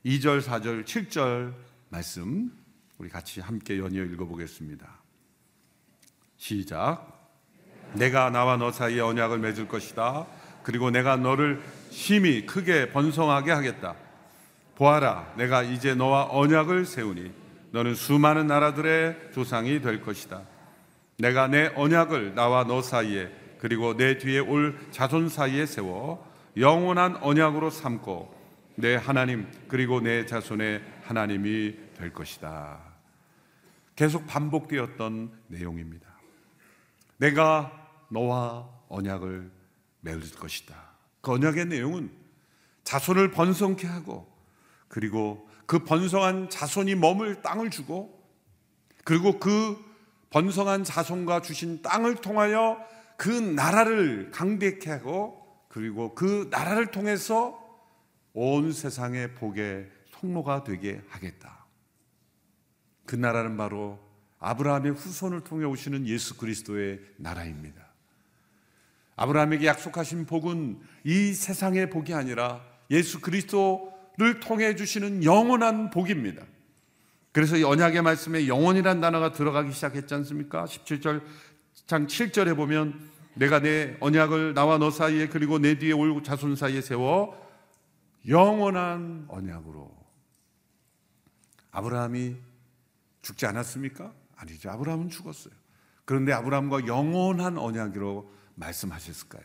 [0.05, 1.53] 2절, 4절, 7절
[1.87, 2.51] 말씀
[2.97, 5.01] 우리 같이 함께 연이어 읽어보겠습니다.
[6.35, 7.31] 시작.
[7.93, 10.27] 내가 나와 너 사이에 언약을 맺을 것이다.
[10.63, 13.95] 그리고 내가 너를 심히 크게 번성하게 하겠다.
[14.75, 17.44] 보아라, 내가 이제 너와 언약을 세우니
[17.75, 20.43] 너는 수많은 나라들의 조상이 될 것이다.
[21.17, 27.69] 내가 내 언약을 나와 너 사이에 그리고 내 뒤에 올 자손 사이에 세워 영원한 언약으로
[27.69, 28.33] 삼고
[28.75, 32.79] 내 하나님 그리고 내 자손의 하나님이 될 것이다.
[33.97, 36.07] 계속 반복되었던 내용입니다.
[37.17, 37.73] 내가
[38.07, 39.51] 너와 언약을
[39.99, 40.75] 맺을 것이다.
[41.19, 42.09] 그 언약의 내용은
[42.85, 44.33] 자손을 번성케 하고
[44.87, 48.23] 그리고 그 번성한 자손이 머물 땅을 주고
[49.03, 49.77] 그리고 그
[50.29, 52.77] 번성한 자손과 주신 땅을 통하여
[53.17, 57.61] 그 나라를 강대케 하고 그리고 그 나라를 통해서
[58.33, 61.65] 온 세상의 복의 통로가 되게 하겠다.
[63.05, 63.99] 그 나라는 바로
[64.39, 67.85] 아브라함의 후손을 통해 오시는 예수 그리스도의 나라입니다.
[69.15, 72.61] 아브라함에게 약속하신 복은 이 세상의 복이 아니라
[72.91, 76.43] 예수 그리스도 를 통해 주시는 영원한 복입니다.
[77.33, 80.63] 그래서 이 언약의 말씀에 영원이란 단어가 들어가기 시작했지 않습니까?
[80.63, 81.21] 17절
[81.85, 86.79] 장 7절에 보면 내가 내 언약을 나와 너 사이에 그리고 내 뒤에 올 자손 사이에
[86.79, 87.35] 세워
[88.25, 89.91] 영원한 언약으로
[91.71, 92.37] 아브라함이
[93.21, 94.13] 죽지 않았습니까?
[94.37, 94.71] 아니죠.
[94.71, 95.53] 아브라함은 죽었어요.
[96.05, 99.43] 그런데 아브라함과 영원한 언약으로 말씀하셨을까요?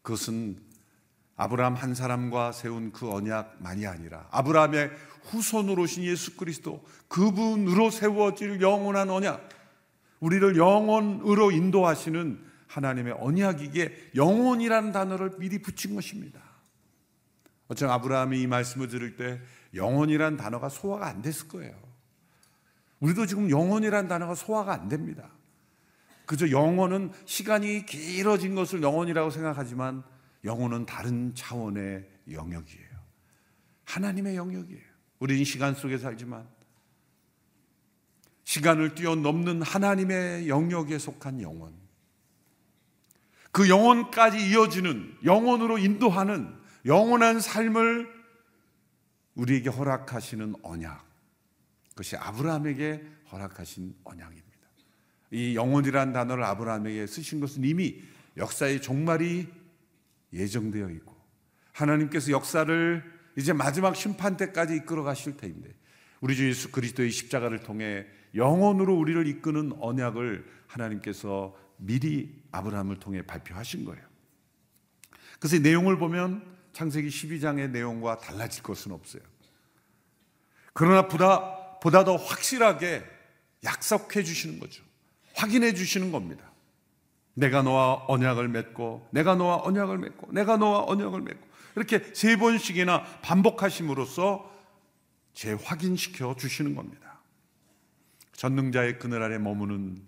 [0.00, 0.71] 그것은
[1.42, 4.90] 아브라함 한 사람과 세운 그 언약만이 아니라 아브라함의
[5.24, 9.48] 후손으로 오신 예수 그리스도 그분으로 세워질 영원한 언약
[10.20, 16.40] 우리를 영원으로 인도하시는 하나님의 언약이기에 영원이라는 단어를 미리 붙인 것입니다.
[17.66, 19.40] 어쩜 아브라함이 이 말씀을 들을 때
[19.74, 21.74] 영원이라는 단어가 소화가 안 됐을 거예요.
[23.00, 25.28] 우리도 지금 영원이라는 단어가 소화가 안 됩니다.
[26.24, 30.04] 그저 영혼은 시간이 길어진 것을 영혼이라고 생각하지만
[30.44, 32.88] 영혼은 다른 차원의 영역이에요.
[33.84, 34.92] 하나님의 영역이에요.
[35.18, 36.48] 우리는 시간 속에 살지만
[38.44, 41.72] 시간을 뛰어넘는 하나님의 영역에 속한 영혼.
[43.52, 46.52] 그 영혼까지 이어지는 영혼으로 인도하는
[46.86, 48.08] 영원한 삶을
[49.34, 51.06] 우리에게 허락하시는 언약.
[51.90, 54.48] 그것이 아브라함에게 허락하신 언약입니다.
[55.30, 58.02] 이 영혼이라는 단어를 아브라함에게 쓰신 것은 이미
[58.36, 59.48] 역사의 종말이
[60.32, 61.16] 예정되어 있고
[61.72, 63.02] 하나님께서 역사를
[63.36, 65.74] 이제 마지막 심판 때까지 이끌어 가실 터인데
[66.20, 73.84] 우리 주 예수 그리스도의 십자가를 통해 영혼으로 우리를 이끄는 언약을 하나님께서 미리 아브라함을 통해 발표하신
[73.84, 74.02] 거예요.
[75.38, 79.22] 그래서 내용을 보면 창세기 12장의 내용과 달라질 것은 없어요.
[80.72, 83.04] 그러나 보다, 보다 더 확실하게
[83.64, 84.82] 약속해 주시는 거죠.
[85.34, 86.51] 확인해 주시는 겁니다.
[87.34, 93.04] 내가 너와 언약을 맺고, 내가 너와 언약을 맺고, 내가 너와 언약을 맺고, 이렇게 세 번씩이나
[93.22, 94.50] 반복하심으로써
[95.32, 97.20] 재확인시켜 주시는 겁니다.
[98.34, 100.02] 전능자의 그늘 아래 머무는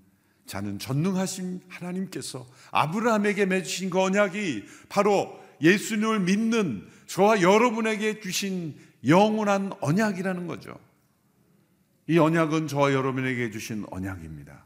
[0.46, 10.46] 자는 전능하신 하나님께서 아브라함에게 맺으신 그 언약이 바로 예수님을 믿는 저와 여러분에게 주신 영원한 언약이라는
[10.46, 10.78] 거죠.
[12.06, 14.64] 이 언약은 저와 여러분에게 주신 언약입니다.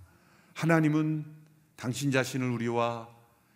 [0.54, 1.24] 하나님은
[1.78, 3.08] 당신 자신을 우리와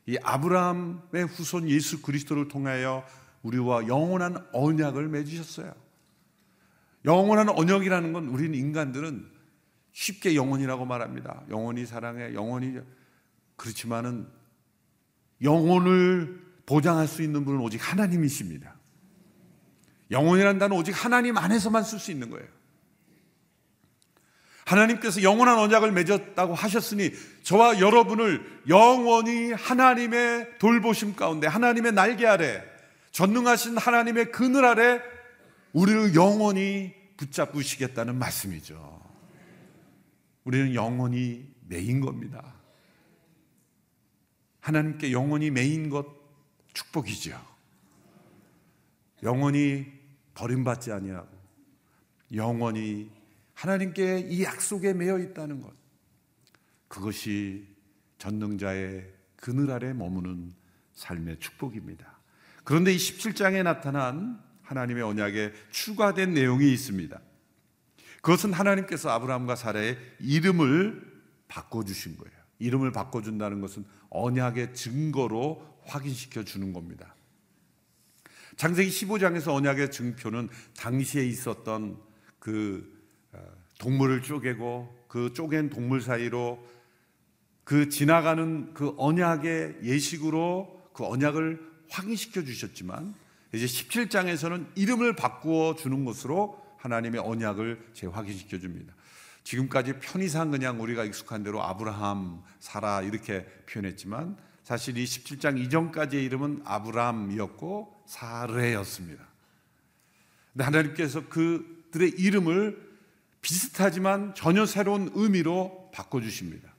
[0.06, 3.04] 이 아브라함의 후손 예수 그리스도를 통하여
[3.42, 5.74] 우리와 영원한 언약을 맺으셨어요.
[7.04, 9.28] 영원한 언약이라는 건 우리는 인간들은
[9.90, 11.42] 쉽게 영원이라고 말합니다.
[11.50, 12.78] 영원히 사랑해, 영원히
[13.56, 14.28] 그렇지만은
[15.42, 18.76] 영혼을 보장할 수 있는 분은 오직 하나님이십니다.
[20.12, 22.46] 영혼이란 단어 오직 하나님 안에서만 쓸 수 있는 거예요.
[24.72, 27.12] 하나님께서 영원한 언약을 맺었다고 하셨으니
[27.42, 32.62] 저와 여러분을 영원히 하나님의 돌보심 가운데 하나님의 날개 아래
[33.10, 35.00] 전능하신 하나님의 그늘 아래
[35.72, 39.00] 우리를 영원히 붙잡으시겠다는 말씀이죠.
[40.44, 42.54] 우리는 영원히 매인 겁니다.
[44.60, 46.06] 하나님께 영원히 매인 것
[46.72, 47.38] 축복이죠.
[49.22, 49.86] 영원히
[50.34, 51.28] 버림받지 아니하고
[52.34, 53.10] 영원히
[53.62, 55.72] 하나님께 이 약속에 매여 있다는 것.
[56.88, 57.64] 그것이
[58.18, 60.52] 전능자의 그늘 아래 머무는
[60.94, 62.18] 삶의 축복입니다.
[62.64, 67.20] 그런데 이 17장에 나타난 하나님의 언약에 추가된 내용이 있습니다.
[68.20, 72.36] 그것은 하나님께서 아브라함과 사라의 이름을 바꿔주신 거예요.
[72.58, 77.14] 이름을 바꿔준다는 것은 언약의 증거로 확인시켜 주는 겁니다.
[78.56, 82.00] 장세기 15장에서 언약의 증표는 당시에 있었던
[82.40, 83.01] 그 어,
[83.78, 86.64] 동물을 쪼개고 그 쪼갠 동물 사이로
[87.64, 91.60] 그 지나가는 그 언약의 예식으로 그 언약을
[91.90, 93.14] 확인시켜 주셨지만
[93.52, 98.94] 이제 17장에서는 이름을 바꾸어 주는 것으로 하나님의 언약을 재확인시켜 줍니다.
[99.44, 106.62] 지금까지 편의상 그냥 우리가 익숙한 대로 아브라함, 사라 이렇게 표현했지만 사실 이 17장 이전까지의 이름은
[106.64, 109.26] 아브라함이었고 사르였습니다.
[110.58, 112.91] 하나님께서 그들의 이름을
[113.42, 116.72] 비슷하지만 전혀 새로운 의미로 바꿔주십니다.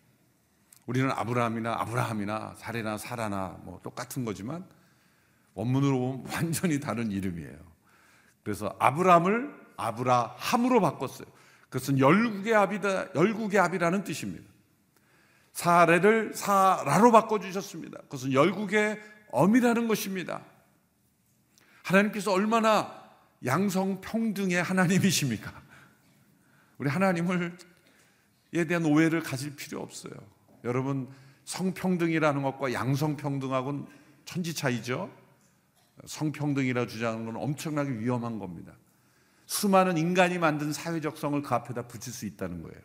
[0.86, 4.66] 우리는 아브라함이나 아브라함이나 사레나 사라나 뭐 똑같은 거지만
[5.54, 7.58] 원문으로 보면 완전히 다른 이름이에요.
[8.44, 11.28] 그래서 아브라함을 아브라함으로 바꿨어요.
[11.70, 14.46] 그것은 열국의 합이다, 열국의 합이라는 뜻입니다.
[15.54, 18.02] 사례를 사라로 바꿔주셨습니다.
[18.04, 19.02] 그것은 열국의
[19.32, 20.42] 엄이라는 것입니다.
[21.84, 23.04] 하나님께서 얼마나
[23.46, 25.63] 양성평등의 하나님이십니까?
[26.78, 27.58] 우리 하나님을
[28.56, 30.14] 에 대한 오해를 가질 필요 없어요.
[30.64, 31.10] 여러분
[31.46, 33.88] 성평등이라는 것과 양성평등하고는
[34.26, 35.12] 천지 차이죠.
[36.06, 38.74] 성평등이라 주장하는 건 엄청나게 위험한 겁니다.
[39.46, 42.80] 수많은 인간이 만든 사회적 성을 그 앞에다 붙일 수 있다는 거예요.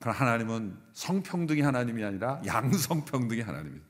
[0.00, 3.86] 그럼 하나님은 성평등이 하나님이 아니라 양성평등이 하나님입니다.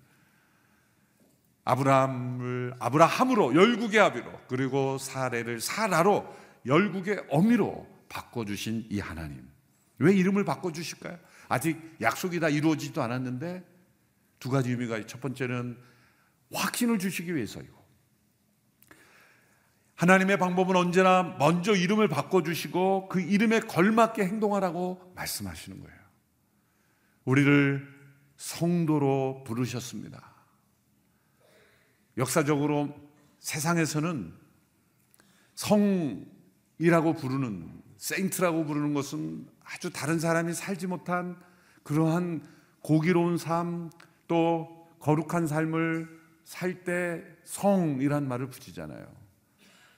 [1.64, 6.34] 아브라함을 아브라함으로 열국의 아비로 그리고 사례를 사라로
[6.64, 9.48] 열국의 어미로 바꿔주신 이 하나님.
[9.98, 11.18] 왜 이름을 바꿔주실까요?
[11.48, 13.64] 아직 약속이 다 이루어지지도 않았는데
[14.38, 15.78] 두 가지 의미가 첫 번째는
[16.52, 17.76] 확신을 주시기 위해서이고
[19.96, 25.98] 하나님의 방법은 언제나 먼저 이름을 바꿔주시고 그 이름에 걸맞게 행동하라고 말씀하시는 거예요.
[27.24, 27.98] 우리를
[28.36, 30.22] 성도로 부르셨습니다.
[32.16, 32.94] 역사적으로
[33.40, 34.32] 세상에서는
[35.56, 41.36] 성이라고 부르는, 세인트라고 부르는 것은 아주 다른 사람이 살지 못한
[41.82, 42.42] 그러한
[42.80, 43.90] 고기로운 삶,
[44.28, 49.06] 또 거룩한 삶을 살 때 성이란 말을 붙이잖아요.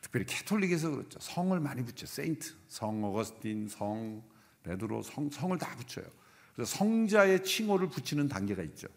[0.01, 1.21] 특별히 캐톨릭에서 그렇죠.
[1.21, 2.07] 성을 많이 붙여.
[2.07, 4.23] 세인트, 성 어거스틴, 성
[4.65, 6.07] 베드로, 성 성을 다 붙여요.
[6.55, 8.89] 그래서 성자의 칭호를 붙이는 단계가 있죠.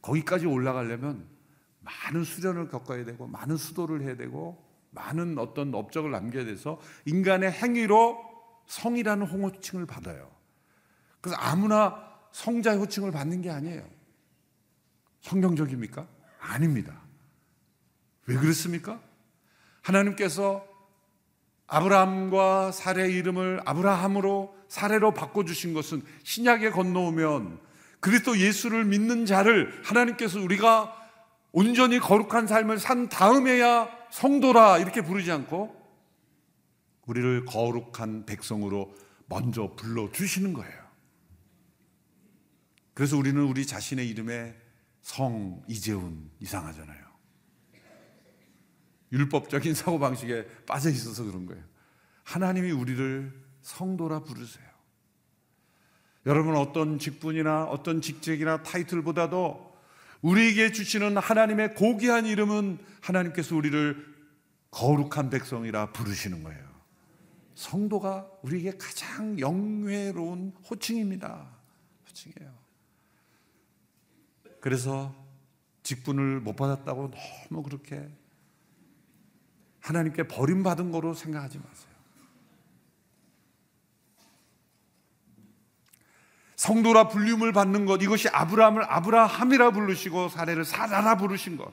[0.00, 1.26] 거기까지 올라가려면
[1.80, 8.33] 많은 수련을 겪어야 되고 많은 수도를 해야 되고 많은 어떤 업적을 남겨야 돼서 인간의 행위로
[8.66, 10.30] 성이라는 호칭을 받아요.
[11.20, 13.88] 그래서 아무나 성자의 호칭을 받는 게 아니에요.
[15.20, 16.06] 성경적입니까?
[16.40, 17.00] 아닙니다.
[18.26, 19.00] 왜 그렇습니까?
[19.82, 20.66] 하나님께서
[21.66, 27.60] 아브라함과 사례의 이름을 아브라함으로 사례로 바꿔주신 것은 신약에 건너오면
[28.00, 30.94] 그리스도 예수를 믿는 자를 하나님께서 우리가
[31.52, 35.83] 온전히 거룩한 삶을 산 다음에야 성도라 이렇게 부르지 않고
[37.06, 38.94] 우리를 거룩한 백성으로
[39.26, 40.84] 먼저 불러주시는 거예요.
[42.94, 44.54] 그래서 우리는 우리 자신의 이름에
[45.02, 47.04] 성 이재훈 이상하잖아요.
[49.12, 51.62] 율법적인 사고방식에 빠져 있어서 그런 거예요.
[52.24, 53.32] 하나님이 우리를
[53.62, 54.64] 성도라 부르세요.
[56.26, 59.74] 여러분 어떤 직분이나 어떤 직책이나 타이틀보다도
[60.22, 64.14] 우리에게 주시는 하나님의 고귀한 이름은 하나님께서 우리를
[64.70, 66.73] 거룩한 백성이라 부르시는 거예요.
[67.54, 71.48] 성도가 우리에게 가장 영예로운 호칭입니다.
[72.08, 72.52] 호칭이에요.
[74.60, 75.14] 그래서
[75.82, 77.10] 직분을 못 받았다고
[77.50, 78.08] 너무 그렇게
[79.80, 81.94] 하나님께 버림받은 거로 생각하지 마세요.
[86.56, 91.72] 성도라 불림을 받는 것 이것이 아브라함을 아브라함이라 부르시고 사례를 사라라 부르신 것.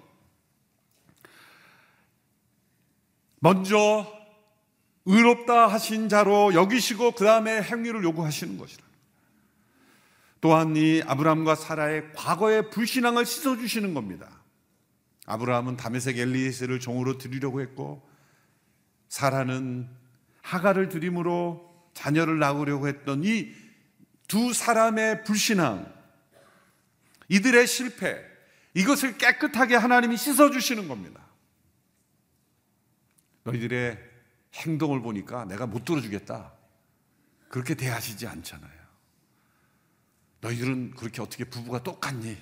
[3.39, 4.20] 먼저
[5.05, 8.83] 의롭다 하신 자로 여기시고 그 다음에 행위를 요구하시는 것이라.
[10.41, 14.29] 또한 이 아브라함과 사라의 과거의 불신앙을 씻어주시는 겁니다.
[15.25, 18.07] 아브라함은 다메섹 엘리에스를 종으로 드리려고 했고
[19.07, 19.87] 사라는
[20.41, 23.61] 하가를 드림으로 자녀를 낳으려고 했던 이
[24.31, 25.93] 두 사람의 불신앙,
[27.27, 28.17] 이들의 실패,
[28.73, 31.21] 이것을 깨끗하게 하나님이 씻어주시는 겁니다.
[33.43, 33.99] 너희들의
[34.55, 36.53] 행동을 보니까 내가 못 들어주겠다.
[37.49, 38.81] 그렇게 대하시지 않잖아요.
[40.41, 42.37] 너희들은 그렇게 어떻게 부부가 똑같니?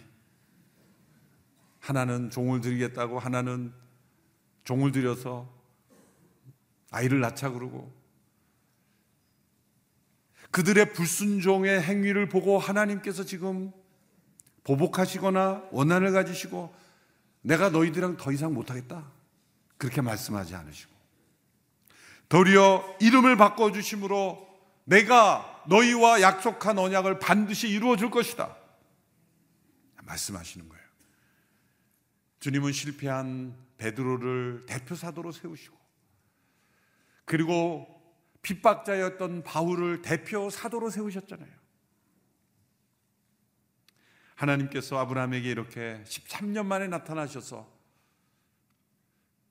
[1.79, 3.73] 하나는 종을 드리겠다고 하나는
[4.63, 5.51] 종을 들여서
[6.91, 7.93] 아이를 낳자 그러고
[10.51, 13.71] 그들의 불순종의 행위를 보고 하나님께서 지금
[14.63, 16.73] 보복하시거나 원한을 가지시고
[17.41, 19.11] 내가 너희들이랑 더 이상 못하겠다.
[19.77, 20.98] 그렇게 말씀하지 않으시고
[22.29, 24.47] 도리어 이름을 바꿔 주심으로
[24.85, 28.55] 내가 너희와 약속한 언약을 반드시 이루어 줄 것이다.
[30.03, 30.83] 말씀하시는 거예요.
[32.39, 35.77] 주님은 실패한 베드로를 대표 사도로 세우시고
[37.25, 37.87] 그리고
[38.41, 41.59] 핍박자였던 바울을 대표 사도로 세우셨잖아요.
[44.35, 47.78] 하나님께서 아브라함에게 이렇게 13년 만에 나타나셔서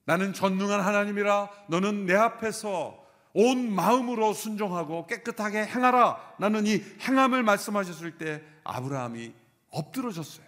[0.09, 6.35] 나는 전능한 하나님이라 너는 내 앞에서 온 마음으로 순종하고 깨끗하게 행하라.
[6.39, 9.31] 나는 이 행함을 말씀하셨을 때 아브라함이
[9.69, 10.47] 엎드러졌어요.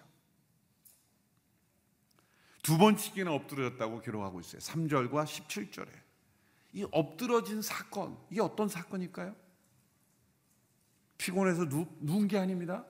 [2.63, 4.59] 두 번씩이나 엎드러졌다고 기록하고 있어요.
[4.61, 5.89] 3절과 17절에.
[6.73, 9.35] 이 엎드러진 사건, 이게 어떤 사건일까요?
[11.19, 12.83] 피곤해서 누, 누운 게 아닙니다.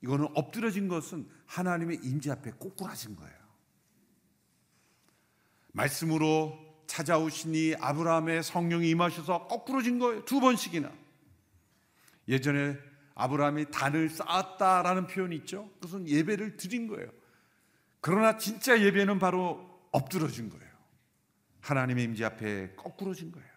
[0.00, 3.43] 이거는 엎드러진 것은 하나님의 임재 앞에 꼬꾸라진 거예요.
[5.74, 10.24] 말씀으로 찾아오시니 아브라함의 성령이 임하셔서 거꾸로 진 거예요.
[10.24, 10.90] 두 번씩이나.
[12.28, 12.78] 예전에
[13.14, 15.70] 아브라함이 단을 쌓았다라는 표현이 있죠.
[15.74, 17.08] 그것은 예배를 드린 거예요.
[18.00, 20.64] 그러나 진짜 예배는 바로 엎드러진 거예요.
[21.60, 23.48] 하나님의 임재 앞에 거꾸로진 거예요.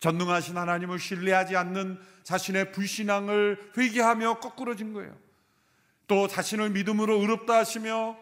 [0.00, 5.16] 전능하신 하나님을 신뢰하지 않는 자신의 불신앙을 회개하며 거꾸로진 거예요.
[6.06, 8.16] 또 자신을 믿음으로 의롭다 하시며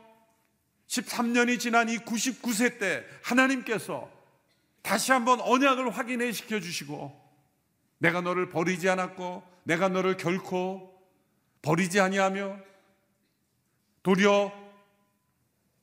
[0.89, 4.11] 13년이 지난 이 99세 때 하나님께서
[4.83, 7.29] 다시 한번 언약을 확인해 시켜 주시고
[7.99, 10.99] 내가 너를 버리지 않았고 내가 너를 결코
[11.63, 12.59] 버리지 아니하며
[14.03, 14.53] 도리어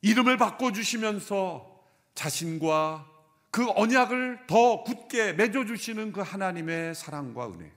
[0.02, 1.80] 이름을 바꿔 주시면서
[2.14, 3.06] 자신과
[3.50, 7.72] 그 언약을 더 굳게 맺어 주시는 그 하나님의 사랑과 은혜.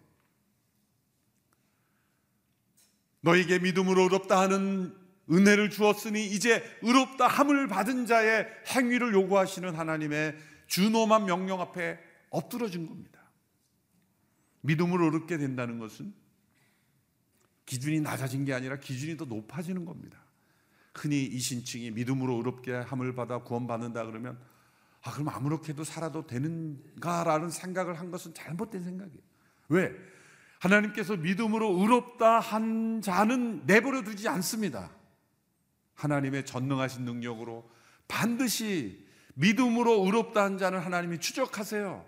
[3.21, 4.98] 너에게 믿음으로 의롭다 하는
[5.31, 10.35] 은혜를 주었으니 이제 의롭다 함을 받은 자의 행위를 요구하시는 하나님의
[10.67, 11.99] 준엄한 명령 앞에
[12.29, 13.19] 엎드러진 겁니다.
[14.61, 16.13] 믿음으로 의롭게 된다는 것은
[17.65, 20.19] 기준이 낮아진 게 아니라 기준이 더 높아지는 겁니다.
[20.93, 24.39] 흔히 이 신칭이 믿음으로 의롭게 함을 받아 구원받는다 그러면
[25.01, 29.21] 아 그럼 아무렇게도 살아도 되는가라는 생각을 한 것은 잘못된 생각이에요.
[29.69, 29.95] 왜?
[30.59, 34.89] 하나님께서 믿음으로 의롭다 한 자는 내버려 두지 않습니다.
[35.99, 37.69] 하나님의 전능하신 능력으로
[38.07, 42.05] 반드시 믿음으로 의롭다 한 자는 하나님이 추적하세요.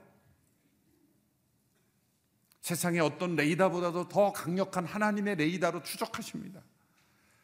[2.62, 6.62] 세상에 어떤 레이더보다도 더 강력한 하나님의 레이더로 추적하십니다.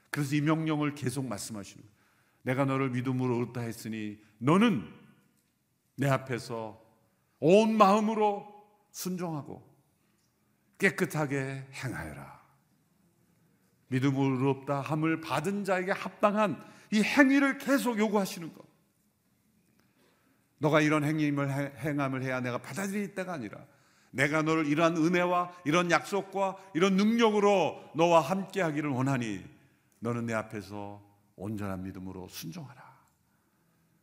[0.10, 1.98] 그래서 이 명령을 계속 말씀하시는 거예요.
[2.43, 4.88] 내가 너를 믿음으로 의롭다 했으니 너는
[5.95, 6.82] 내 앞에서
[7.39, 8.48] 온 마음으로
[8.91, 9.68] 순종하고
[10.78, 12.37] 깨끗하게 행하여라.
[13.88, 18.66] 믿음으로 의롭다 함을 받은 자에게 합당한 이 행위를 계속 요구하시는 것.
[20.60, 23.66] 너가 이런 행임을 행함을 해야 내가 받아들일 때가 아니라
[24.12, 29.46] 내가 너를 이러한 은혜와 이런 약속과 이런 능력으로 너와 함께 하기를 원하니
[30.00, 31.02] 너는 내 앞에서
[31.36, 32.98] 온전한 믿음으로 순종하라.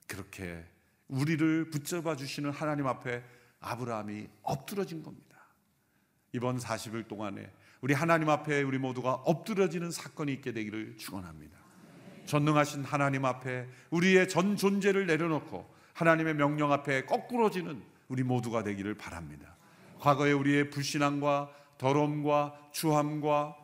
[0.06, 0.64] 그렇게
[1.08, 3.24] 우리를 붙잡아 주시는 하나님 앞에
[3.60, 5.34] 아브라함이 엎드러진 겁니다.
[6.32, 7.50] 이번 40일 동안에
[7.84, 11.58] 우리 하나님 앞에 우리 모두가 엎드러지는 사건이 있게 되기를 축원합니다.
[12.24, 19.54] 전능하신 하나님 앞에 우리의 전 존재를 내려놓고 하나님의 명령 앞에 거꾸로지는 우리 모두가 되기를 바랍니다.
[19.98, 23.54] 과거에 우리의 불신앙과 더러움과 추함과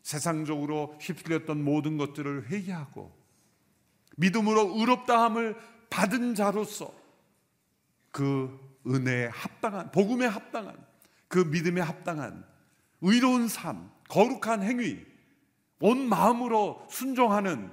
[0.00, 3.18] 세상적으로 휩쓸렸던 모든 것들을 회개하고
[4.16, 5.56] 믿음으로 의롭다함을
[5.90, 6.94] 받은 자로서
[8.12, 10.76] 그 은혜에 합당한 복음에 합당한
[11.26, 12.44] 그 믿음에 합당한
[13.00, 15.04] 의로운 삶, 거룩한 행위,
[15.80, 17.70] 온 마음으로 순종하는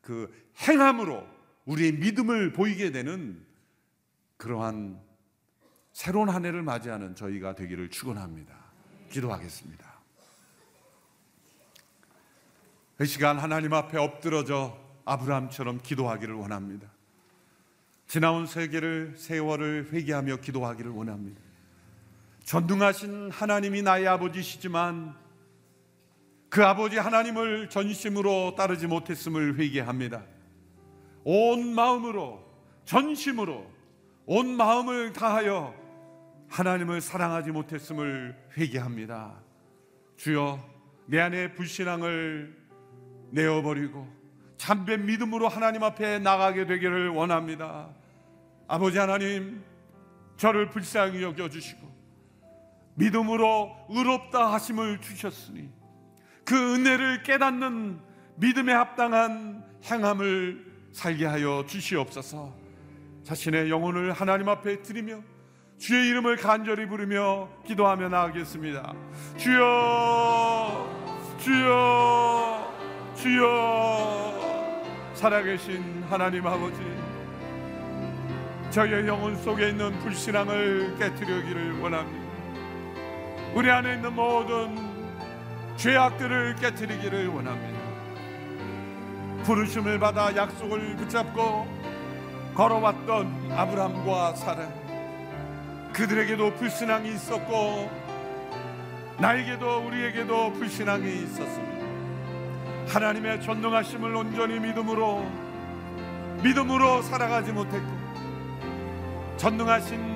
[0.00, 1.26] 그 행함으로
[1.64, 3.44] 우리의 믿음을 보이게 되는
[4.36, 5.00] 그러한
[5.92, 8.54] 새로운 한 해를 맞이하는 저희가 되기를 축원합니다.
[9.10, 9.96] 기도하겠습니다.
[13.00, 16.88] 이 시간 하나님 앞에 엎드러져 아브라함처럼 기도하기를 원합니다.
[18.06, 21.40] 지나온 세계를 세월을 회개하며 기도하기를 원합니다.
[22.46, 25.16] 전능하신 하나님이 나의 아버지시지만
[26.48, 30.22] 그 아버지 하나님을 전심으로 따르지 못했음을 회개합니다.
[31.24, 32.40] 온 마음으로
[32.84, 33.68] 전심으로
[34.26, 35.74] 온 마음을 다하여
[36.48, 39.42] 하나님을 사랑하지 못했음을 회개합니다.
[40.16, 40.64] 주여
[41.06, 42.56] 내 안에 불신앙을
[43.32, 44.06] 내어버리고
[44.56, 47.88] 참된 믿음으로 하나님 앞에 나가게 되기를 원합니다.
[48.68, 49.64] 아버지 하나님,
[50.36, 51.95] 저를 불쌍히 여겨주시고,
[52.96, 55.70] 믿음으로 의롭다 하심을 주셨으니,
[56.44, 57.98] 그 은혜를 깨닫는
[58.36, 62.52] 믿음에 합당한 행함을 살게 하여 주시옵소서,
[63.24, 65.20] 자신의 영혼을 하나님 앞에 드리며,
[65.78, 68.94] 주의 이름을 간절히 부르며 기도하며 나가겠습니다.
[69.36, 70.88] 주여,
[71.38, 72.74] 주여,
[73.14, 74.36] 주여.
[75.16, 76.78] 살아계신 하나님 아버지
[78.68, 82.25] 저의 영혼 속에 있는 불신앙을 깨뜨리기를 원합니다
[83.56, 84.76] 우리 안에 있는 모든
[85.78, 87.80] 죄악들을 깨뜨리기를 원합니다.
[89.44, 91.66] 부르심을 받아 약속을 붙잡고
[92.54, 94.68] 걸어왔던 아브람과 사라
[95.94, 97.90] 그들에게도 불신앙이 있었고
[99.20, 101.86] 나에게도 우리에게도 불신앙이 있었습니다.
[102.88, 105.26] 하나님의 전능하심을 온전히 믿음으로
[106.42, 107.88] 믿음으로 살아가지 못했고
[109.38, 110.15] 전능하신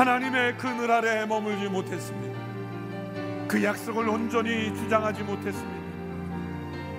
[0.00, 2.40] 하나님의 그늘 아래 머물지 못했습니다.
[3.46, 5.80] 그 약속을 온전히 주장하지 못했습니다.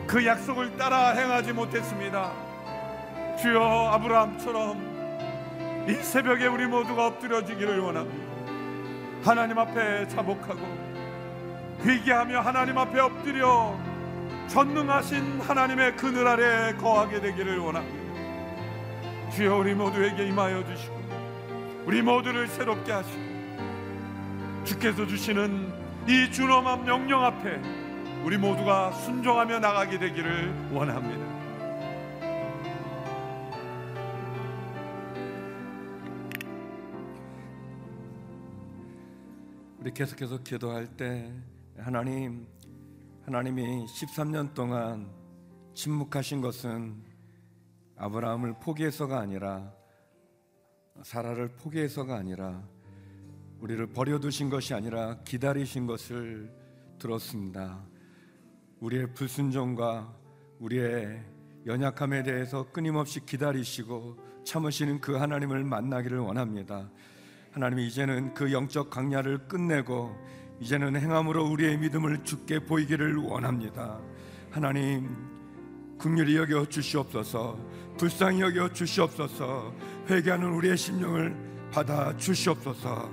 [0.05, 2.31] 그 약속을 따라 행하지 못했습니다.
[3.41, 8.31] 주여 아브라함처럼 이 새벽에 우리 모두가 엎드려지기를 원합니다.
[9.27, 10.61] 하나님 앞에 자복하고
[11.83, 13.79] 회개하며 하나님 앞에 엎드려
[14.47, 19.31] 전능하신 하나님의 그늘 아래 거하게 되기를 원합니다.
[19.31, 21.00] 주여 우리 모두에게 임하여 주시고
[21.85, 23.21] 우리 모두를 새롭게 하시고
[24.63, 25.73] 주께서 주시는
[26.07, 27.59] 이 준엄한 명령 앞에
[28.23, 31.41] 우리 모두가 순종하며 나가게 되기를 원합니다.
[39.79, 41.33] 우리 계속해서 기도할 때
[41.77, 42.47] 하나님
[43.25, 45.09] 하나님이 13년 동안
[45.73, 47.01] 침묵하신 것은
[47.97, 49.80] 아브라함을 포기해서가 아니라
[51.03, 52.61] 사라를 포기해서가 아니라
[53.59, 56.51] 우리를 버려두신 것이 아니라 기다리신 것을
[56.97, 57.83] 들었습니다.
[58.79, 60.13] 우리의 불순종과
[60.59, 61.23] 우리의
[61.65, 66.89] 연약함에 대해서 끊임없이 기다리시고 참으시는 그 하나님을 만나기를 원합니다.
[67.51, 70.15] 하나님 이제는 그 영적 강야를 끝내고
[70.59, 73.99] 이제는 행함으로 우리의 믿음을 죽게 보이기를 원합니다.
[74.49, 75.15] 하나님
[76.01, 77.57] 긍휼히 여겨 주시옵소서
[77.97, 79.71] 불쌍히 여겨 주시옵소서
[80.09, 81.35] 회개하는 우리의 심령을
[81.71, 83.09] 받아 주시옵소서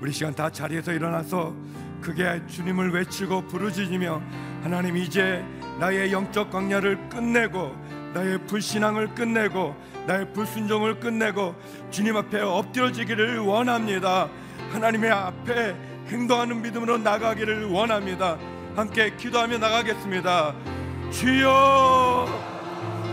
[0.00, 1.54] 우리 시간 다 자리에서 일어나서
[2.00, 4.22] 그게 주님을 외치고 부르짖으며
[4.62, 5.44] 하나님 이제
[5.78, 7.76] 나의 영적 강야를 끝내고
[8.14, 9.76] 나의 불신앙을 끝내고
[10.06, 11.54] 나의 불순종을 끝내고
[11.90, 14.28] 주님 앞에 엎드려지기를 원합니다.
[14.72, 15.76] 하나님의 앞에
[16.08, 18.38] 행동하는 믿음으로 나가기를 원합니다.
[18.74, 20.79] 함께 기도하며 나가겠습니다.
[21.10, 22.26] 주여,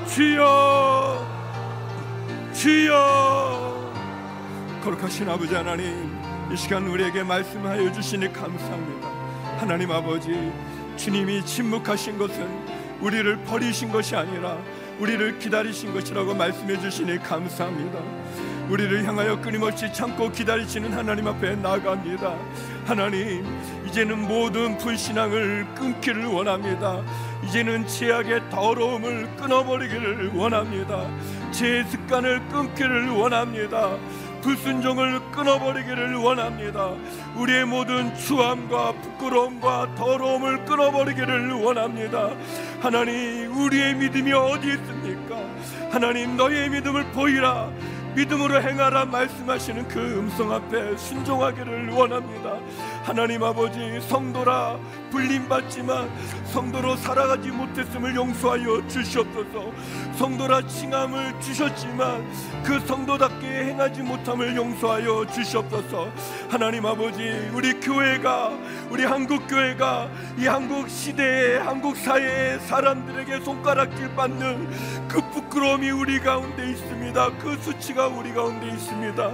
[0.08, 1.28] 주여,
[2.54, 3.94] 주여.
[4.84, 6.16] 거룩하신 아버지 하나님,
[6.52, 9.08] 이 시간 우리에게 말씀하여 주시니 감사합니다.
[9.58, 10.52] 하나님 아버지,
[10.96, 12.48] 주님이 침묵하신 것은
[13.02, 14.58] 우리를 버리신 것이 아니라
[15.00, 18.00] 우리를 기다리신 것이라고 말씀해 주시니 감사합니다.
[18.70, 22.36] 우리를 향하여 끊임없이 참고 기다리시는 하나님 앞에 나갑니다.
[22.86, 23.46] 하나님,
[23.88, 27.02] 이제는 모든 불신앙을 끊기를 원합니다.
[27.44, 31.08] 이제는 죄악의 더러움을 끊어버리기를 원합니다.
[31.52, 33.98] 제 습관을 끊기를 원합니다.
[34.42, 36.94] 불순종을 끊어버리기를 원합니다.
[37.36, 42.30] 우리의 모든 추함과 부끄러움과 더러움을 끊어버리기를 원합니다.
[42.80, 45.36] 하나님, 우리의 믿음이 어디 있습니까?
[45.92, 47.70] 하나님, 너의 믿음을 보이라.
[48.16, 52.58] 믿음으로 행하라 말씀하시는 그 음성 앞에 순종하기를 원합니다.
[53.08, 54.78] 하나님 아버지 성도라
[55.12, 56.10] 불림받지만
[56.48, 59.72] 성도로 살아가지 못했음을 용서하여 주시옵소서.
[60.18, 62.30] 성도라 칭함을 주셨지만
[62.66, 66.12] 그 성도답게 행하지 못함을 용서하여 주시옵소서.
[66.50, 68.52] 하나님 아버지 우리 교회가
[68.90, 76.72] 우리 한국 교회가 이 한국 시대의 한국 사회의 사람들에게 손가락질 받는 그 부끄러움이 우리 가운데
[76.72, 77.38] 있습니다.
[77.38, 79.32] 그 수치가 우리 가운데 있습니다.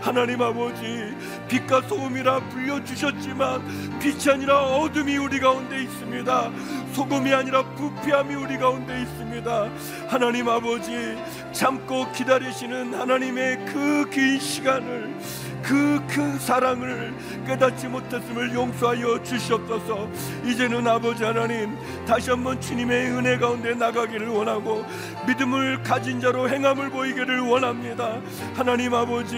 [0.00, 1.12] 하나님 아버지
[1.48, 6.50] 빛과 소금이라 불려 주셨 지만 빛이 아니라 어둠이 우리 가운데 있습니다.
[6.96, 9.68] 소금이 아니라 부패함이 우리 가운데 있습니다.
[10.08, 11.14] 하나님 아버지
[11.52, 15.14] 참고 기다리시는 하나님의 그 긴 시간을
[15.62, 17.12] 그큰 사랑을
[17.46, 20.08] 깨닫지 못했음을 용서하여 주시옵소서.
[20.46, 21.76] 이제는 아버지 하나님
[22.06, 24.86] 다시 한번 주님의 은혜 가운데 나가기를 원하고
[25.26, 28.20] 믿음을 가진 자로 행함을 보이기를 원합니다.
[28.54, 29.36] 하나님 아버지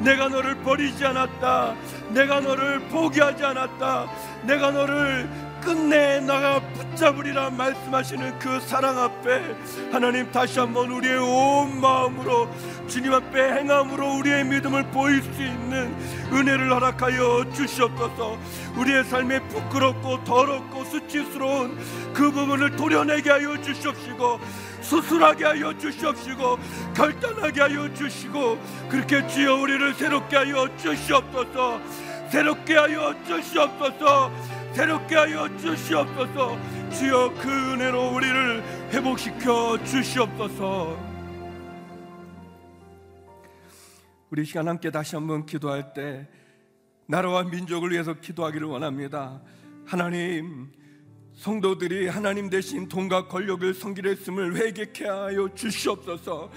[0.00, 1.74] 내가 너를 버리지 않았다.
[2.10, 4.06] 내가 너를 포기하지 않았다.
[4.44, 5.28] 내가 너를
[5.60, 6.60] 끝내 나가
[6.94, 9.42] 붙잡으리라 말씀하시는 그 사랑 앞에
[9.90, 12.48] 하나님 다시 한번 우리의 온 마음으로
[12.86, 15.94] 주님 앞에 행함으로 우리의 믿음을 보일 수 있는
[16.32, 18.38] 은혜를 허락하여 주시옵소서.
[18.76, 21.76] 우리의 삶에 부끄럽고 더럽고 수치스러운
[22.12, 24.40] 그 부분을 도려내게 하여 주시옵시고
[24.80, 26.58] 수술하게 하여 주시옵시고
[26.94, 31.80] 결단하게 하여 주시고 그렇게 주여 우리를 새롭게 하여 주시옵소서.
[32.30, 34.30] 새롭게 하여 주시옵소서.
[34.74, 36.58] 새롭게 하여 주시옵소서
[36.94, 40.96] 주여 그 은혜로 우리를 회복시켜 주시옵소서.
[44.30, 46.28] 우리 시간 함께 다시 한번 기도할 때
[47.06, 49.42] 나라와 민족을 위해서 기도하기를 원합니다.
[49.84, 50.70] 하나님
[51.34, 56.50] 성도들이 하나님 대신 돈과 권력을 섬기려 했음을 회개케 하여 주시옵소서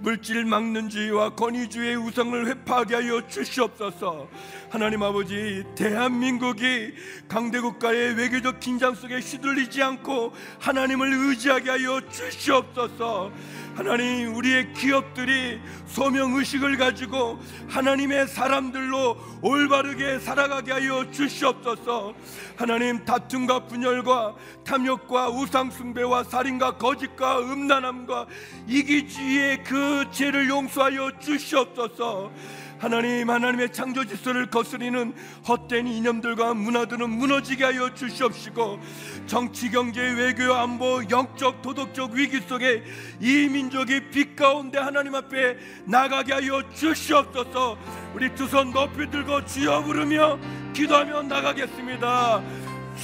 [0.00, 4.28] 물질 막는주의와 권위주의의 우상을 회파하게 하여 주시옵소서
[4.70, 6.94] 하나님 아버지 대한민국이
[7.28, 13.32] 강대국가의 외교적 긴장 속에 휘둘리지 않고 하나님을 의지하게 하여 주시옵소서
[13.78, 17.38] 하나님 우리의 기업들이 소명 의식을 가지고
[17.68, 22.12] 하나님의 사람들로 올바르게 살아가게 하여 주시옵소서.
[22.56, 24.34] 하나님 다툼과 분열과
[24.64, 28.26] 탐욕과 우상 숭배와 살인과 거짓과 음란함과
[28.66, 32.30] 이기주의의 그 죄를 용서하여 주시옵소서.
[32.78, 35.12] 하나님 하나님의 창조 질서를 거스리는
[35.48, 38.78] 헛된 이념들과 문화들은 무너지게 하여 주시옵시고
[39.26, 42.84] 정치 경제 외교 안보 영적 도덕적 위기 속에
[43.18, 47.76] 이 민족이 빛 가운데 하나님 앞에 나가게 하여 주시옵소서.
[48.14, 50.38] 우리 두 손 높이 들고 주여 부르며
[50.72, 52.40] 기도하며 나가겠습니다.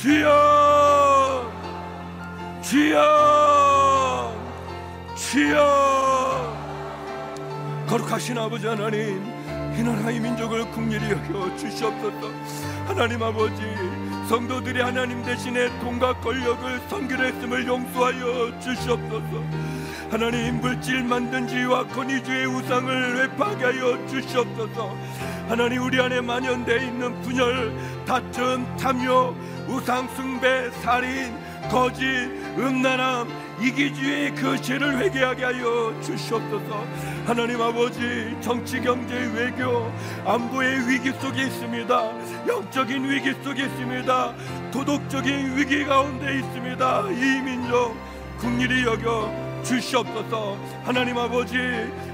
[0.01, 1.53] 주여!
[2.63, 4.35] 주여!
[5.17, 6.64] 주여
[7.87, 9.23] 거룩하신 아버지 하나님
[9.77, 12.31] 이 나라의 민족을 국리히 여겨 주시옵소서.
[12.87, 13.63] 하나님 아버지
[14.29, 19.45] 성도들이 하나님 대신에 돈과 권력을 섬기려 했음을 용서하여 주시옵소서.
[20.11, 24.97] 하나님 물질 만든 지와 권위주의 우상을 회파하게 하여 주시옵소서.
[25.49, 27.77] 하나님 우리 안에 만연되어 있는 분열
[28.07, 29.37] 다툼 탐욕
[29.69, 31.37] 우상 숭배 살인
[31.71, 32.05] 거짓
[32.57, 36.85] 음란함 이기주의 그 죄를 회개하게 하여 주시옵소서.
[37.27, 39.93] 하나님 아버지 정치 경제 외교
[40.25, 42.47] 안보의 위기 속에 있습니다.
[42.49, 44.35] 영적인 위기 속에 있습니다.
[44.73, 47.11] 도덕적인 위기 가운데 있습니다.
[47.11, 47.97] 이 민족
[48.39, 50.57] 국리이 여겨 주시옵소서.
[50.85, 51.57] 하나님 아버지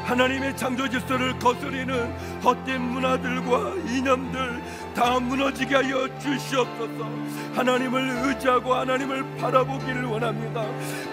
[0.05, 4.62] 하나님의 창조 질서를 거스리는 헛된 문화들과 이념들
[4.94, 7.09] 다 무너지게 하여 주시옵소서.
[7.55, 10.64] 하나님을 의지하고 하나님을 바라보기를 원합니다.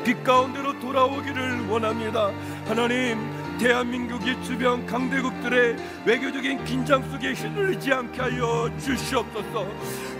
[0.05, 2.31] 빛 가운데로 돌아오기를 원합니다.
[2.67, 3.17] 하나님
[3.57, 9.65] 대한민국이 주변 강대국들의 외교적인 긴장 속에 휘둘리지 않게 하여 주시옵소서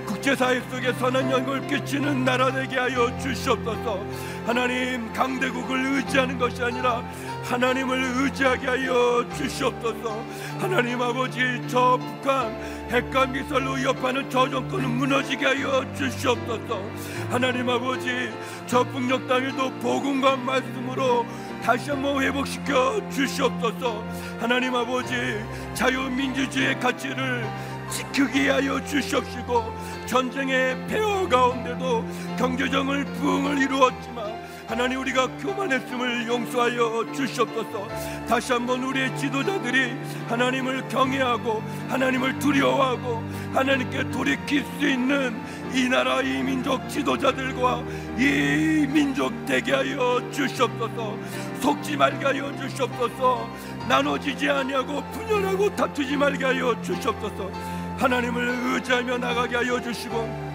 [0.07, 4.03] 국제사회 속에 선한 영을 끼치는 나라 되게 하여 주시옵소서.
[4.45, 7.03] 하나님 강대국을 의지하는 것이 아니라
[7.43, 10.23] 하나님을 의지하게 하여 주시옵소서.
[10.59, 12.57] 하나님 아버지 저 북한
[12.89, 16.81] 핵과 미설로 위협하는 저 정권은 무너지게 하여 주시옵소서.
[17.29, 18.31] 하나님 아버지
[18.65, 21.25] 저 북녘 땅에도 복음과 말씀으로
[21.61, 24.03] 다시 한번 회복시켜 주시옵소서.
[24.39, 25.13] 하나님 아버지
[25.73, 27.45] 자유민주주의의 가치를
[27.89, 29.73] 지키게 하여 주시옵시고
[30.05, 32.05] 전쟁의 폐허 가운데도
[32.37, 37.87] 경제정을 부흥을 이루었지만 하나님 우리가 교만했음을 용서하여 주시옵소서.
[38.27, 39.95] 다시 한번 우리의 지도자들이
[40.27, 43.23] 하나님을 경외하고 하나님을 두려워하고
[43.53, 45.41] 하나님께 돌이킬 수 있는
[45.73, 47.81] 이 나라 이 민족 지도자들과
[48.17, 51.17] 이 민족 되게 하여 주시옵소서.
[51.61, 53.49] 속지 말게 하여 주시옵소서.
[53.87, 60.47] 나눠지지 아니하고 분열하고 다투지 말게 하여 주시옵소서 하나님을 의지하며 나가게 하여 주시고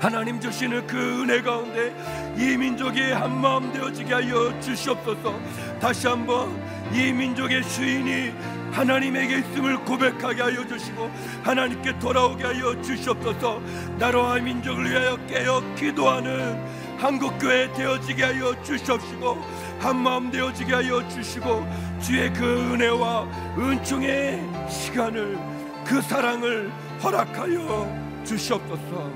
[0.00, 1.92] 하나님 주시는 그 은혜 가운데
[2.38, 5.38] 이 민족이 한마음 되어지게 하여 주시옵소서.
[5.78, 6.58] 다시 한번
[6.92, 8.32] 이 민족의 주인이
[8.72, 11.10] 하나님에게 있음을 고백하게 하여 주시고
[11.42, 13.60] 하나님께 돌아오게 하여 주시옵소서.
[13.98, 16.64] 나라와 민족을 위하여 깨어 기도하는
[16.96, 19.38] 한국교회 되어지게 하여 주시옵시고
[19.80, 21.66] 한마음 되어지게 하여 주시고
[22.00, 23.26] 주의 그 은혜와
[23.58, 24.40] 은총의
[24.70, 25.59] 시간을
[25.90, 26.70] 그 사랑을
[27.02, 29.12] 허락하여 주시옵소서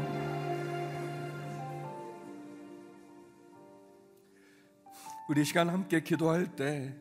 [5.29, 6.93] 우리 시간 함께 기도할 때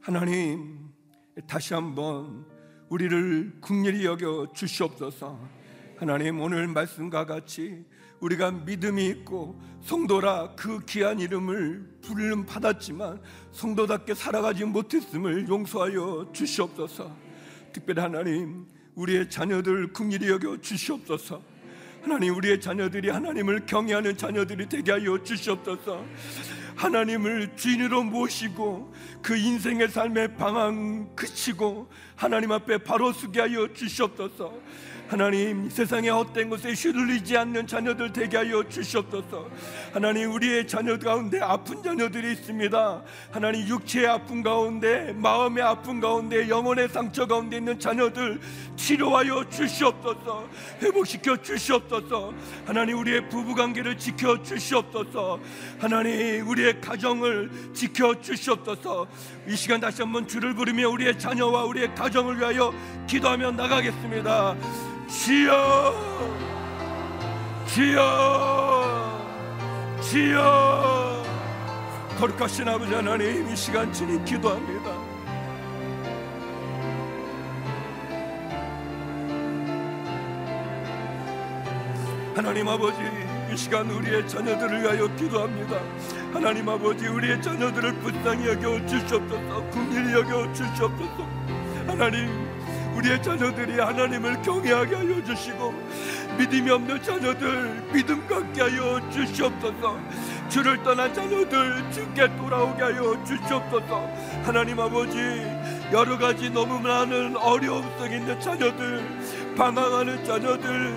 [0.00, 0.92] 하나님
[1.48, 2.46] 다시 한번
[2.88, 5.36] 우리를 국렬히 여겨 주시옵소서.
[5.96, 7.84] 하나님 오늘 말씀과 같이
[8.20, 13.20] 우리가 믿음이 있고 성도라 그 귀한 이름을 부름 받았지만
[13.50, 17.10] 성도답게 살아가지 못했음을 용서하여 주시옵소서.
[17.72, 21.40] 특별히 하나님 우리의 자녀들 국률이 여겨 주시옵소서.
[22.02, 26.04] 하나님 우리의 자녀들이 하나님을 경외하는 자녀들이 되게 하여 주시옵소서.
[26.74, 34.54] 하나님을 주인으로 모시고 그 인생의 삶의 방황 그치고 하나님 앞에 바로 서게 하여 주시옵소서.
[35.08, 39.48] 하나님 세상의 헛된 것에 휘둘리지 않는 자녀들 되게 하여 주시옵소서.
[39.92, 43.02] 하나님 우리의 자녀 가운데 아픈 자녀들이 있습니다.
[43.30, 48.40] 하나님 육체의 아픔 가운데 마음의 아픔 가운데 영혼의 상처 가운데 있는 자녀들
[48.74, 50.48] 치료하여 주시옵소서.
[50.82, 52.34] 회복시켜 주시옵소서.
[52.64, 55.38] 하나님 우리의 부부관계를 지켜 주시옵소서.
[55.78, 59.06] 하나님 우리의 가정을 지켜 주시옵소서.
[59.46, 62.74] 이 시간 다시 한번 주를 부르며 우리의 자녀와 우리의 가정을 위하여
[63.06, 65.94] 기도하며 나가겠습니다 주여
[67.66, 69.18] 주여
[70.00, 71.22] 주여
[72.18, 74.90] 거룩하신 아버지 하나님 이 시간 주님 기도합니다.
[82.34, 82.98] 하나님 아버지
[83.52, 85.80] 이 시간 우리의 자녀들을 위하여 기도합니다.
[86.32, 91.28] 하나님 아버지 우리의 자녀들을 불쌍히 여겨 주시옵소서 국민이 여겨 주시옵소서.
[91.86, 92.55] 하나님
[92.96, 95.74] 우리의 자녀들이 하나님을 경외하게 하여 주시고
[96.38, 99.98] 믿음이 없는 자녀들 믿음 갖게 하여 주시옵소서.
[100.48, 104.08] 주를 떠난 자녀들 주께 돌아오게 하여 주시옵소서.
[104.44, 105.18] 하나님 아버지
[105.92, 110.94] 여러 가지 너무 많은 어려움 속에 있는 자녀들 방황하는 자녀들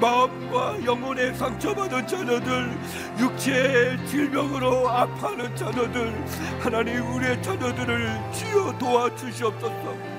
[0.00, 2.78] 마음과 영혼에 상처받은 자녀들
[3.18, 6.24] 육체의 질병으로 아파하는 자녀들
[6.58, 10.09] 하나님 우리의 자녀들을 주여 도와주시옵소서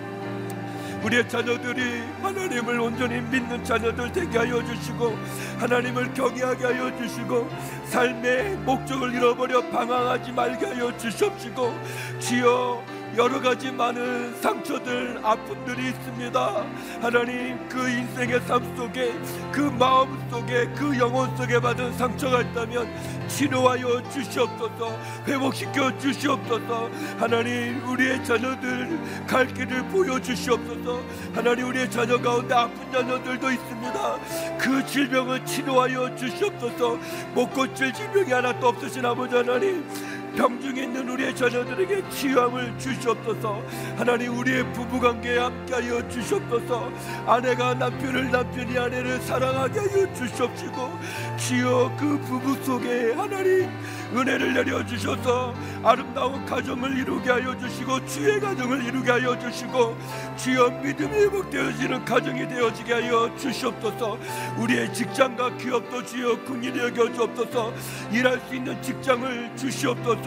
[1.03, 5.17] 우리의 자녀들이 하나님을 온전히 믿는 자녀들 되게 하여 주시고
[5.59, 7.49] 하나님을 경외하게 하여 주시고
[7.85, 11.73] 삶의 목적을 잃어버려 방황하지 말게 하여 주시옵시고
[12.19, 12.83] 주여
[13.17, 16.65] 여러 가지 많은 상처들, 아픔들이 있습니다.
[17.01, 19.13] 하나님, 그 인생의 삶 속에,
[19.51, 22.87] 그 마음 속에, 그 영혼 속에 받은 상처가 있다면
[23.27, 24.97] 치료하여 주시옵소서,
[25.27, 26.89] 회복시켜 주시옵소서.
[27.17, 31.01] 하나님, 우리의 자녀들 갈 길을 보여주시옵소서.
[31.33, 34.17] 하나님, 우리의 자녀 가운데 아픈 자녀들도 있습니다.
[34.57, 36.97] 그 질병을 치료하여 주시옵소서.
[37.33, 40.10] 못 고칠 질병이 하나도 없으신 아버지 하나님.
[40.35, 43.61] 병중에 있는 우리의 자녀들에게 치유함을 주시옵소서.
[43.97, 46.91] 하나님 우리의 부부관계에 함께하여 주시옵소서.
[47.25, 50.99] 아내가 남편을 남편이 아내를 사랑하게 하여 주시옵시고
[51.37, 53.69] 주여 그 부부 속에 하나님
[54.13, 55.53] 은혜를 내려 주셔서
[55.83, 59.97] 아름다운 가정을 이루게 하여 주시고 주의 가정을 이루게 하여 주시고
[60.35, 64.17] 주여 믿음이 회복되어지는 가정이 되어지게 하여 주시옵소서.
[64.57, 67.73] 우리의 직장과 기업도 주여 긍휼히 여겨 주옵소서.
[68.11, 70.20] 일할 수 있는 직장을 주시옵소서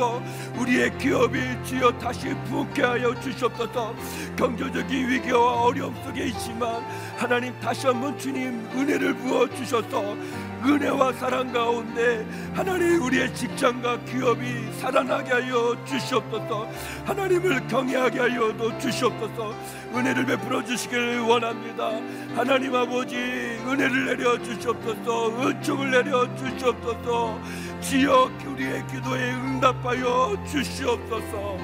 [0.59, 3.95] 우리의 기업이 주여 다시 부흥케 하여 주시옵소서.
[4.37, 6.83] 경제적인 위기와 어려움 속에 있지만
[7.17, 10.17] 하나님 다시 한번 주님 은혜를 부어 주셔서
[10.65, 16.67] 은혜와 사랑 가운데 하나님 우리의 직장과 기업이 살아나게 하여 주시옵소서.
[17.05, 19.55] 하나님을 경외하게 하여 주시옵소서.
[19.95, 21.91] 은혜를 베풀어 주시길 원합니다.
[22.35, 25.49] 하나님 아버지 은혜를 내려 주시옵소서.
[25.49, 27.39] 은총을 내려 주시옵소서
[27.85, 31.59] 지어 우리의 기도에 응답하여 주시옵소서.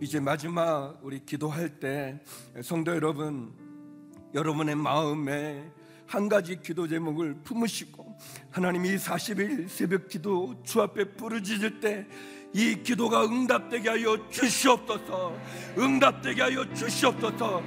[0.00, 2.20] 이제 마지막 우리 기도할 때
[2.62, 3.52] 성도 여러분
[4.34, 5.70] 여러분의 마음에
[6.06, 8.16] 한 가지 기도 제목을 품으시고
[8.50, 12.06] 하나님이 40일 새벽 기도 주 앞에 부르짖을 때
[12.54, 15.36] 이 기도가 응답되게 하여 주시옵소서.
[15.76, 17.60] 응답되게 하여 주시옵소서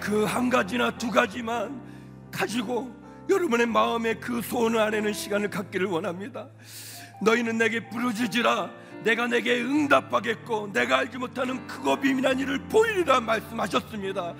[0.00, 1.80] 그 한 가지나 두 가지만
[2.30, 2.94] 가지고
[3.28, 6.46] 여러분의 마음에 그 소원을 아내는 시간을 갖기를 원합니다
[7.22, 8.70] 너희는 내게 부르짖으라
[9.04, 14.34] 내가 내게 응답하겠고 내가 알지 못하는 크고 비밀한 일을 보이리라 말씀하셨습니다.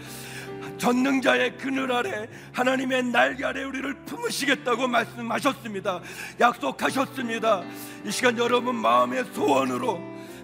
[0.77, 6.01] 전능자의 그늘 아래 하나님의 날개 아래 우리를 품으시겠다고 말씀하셨습니다.
[6.39, 7.63] 약속하셨습니다.
[8.05, 10.01] 이 시간 여러분 마음의 소원으로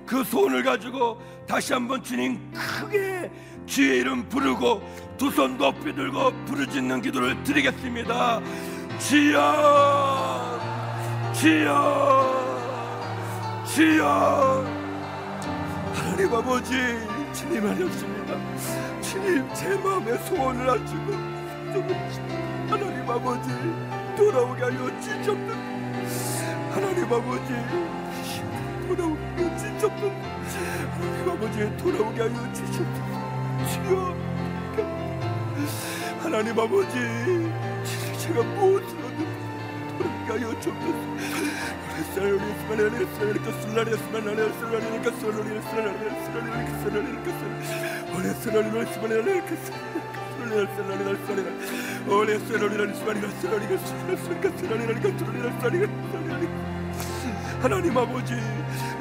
[0.07, 3.31] 그 소원을 가지고 다시 한번 주님 크게
[3.67, 4.81] 주의 이름 부르고
[5.19, 8.41] 두 손 높이 들고 부르짖는 기도를 드리겠습니다.
[8.99, 10.61] 주여
[11.33, 12.35] 주여
[13.65, 14.65] 주여
[15.95, 16.73] 하나님 아버지
[17.33, 18.35] 주님 하셨습니다.
[19.03, 21.13] 주님 제 마음의 소원을 아시고
[22.69, 23.49] 하나님 아버지
[24.17, 25.55] 돌아오게 하여 주셨옵소서
[26.73, 27.49] 하나님 아버지
[28.89, 30.11] 돌아오게 하여 주셨옵소서
[30.93, 33.17] 하나님 아버지 돌아오게 하여 주셨옵소서
[33.73, 34.36] 주여
[36.27, 36.93] 하나님 아버지
[38.19, 38.85] 제가 돌아오게
[40.27, 41.07] 하여 주옵소서
[57.63, 58.35] 하나님 아버지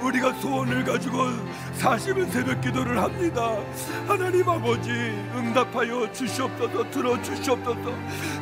[0.05, 1.17] 우리가 소원을 가지고
[1.79, 3.57] 40은 새벽 기도를 합니다.
[4.07, 7.91] 하나님 아버지 응답하여 주시옵소서 들어주시옵소서.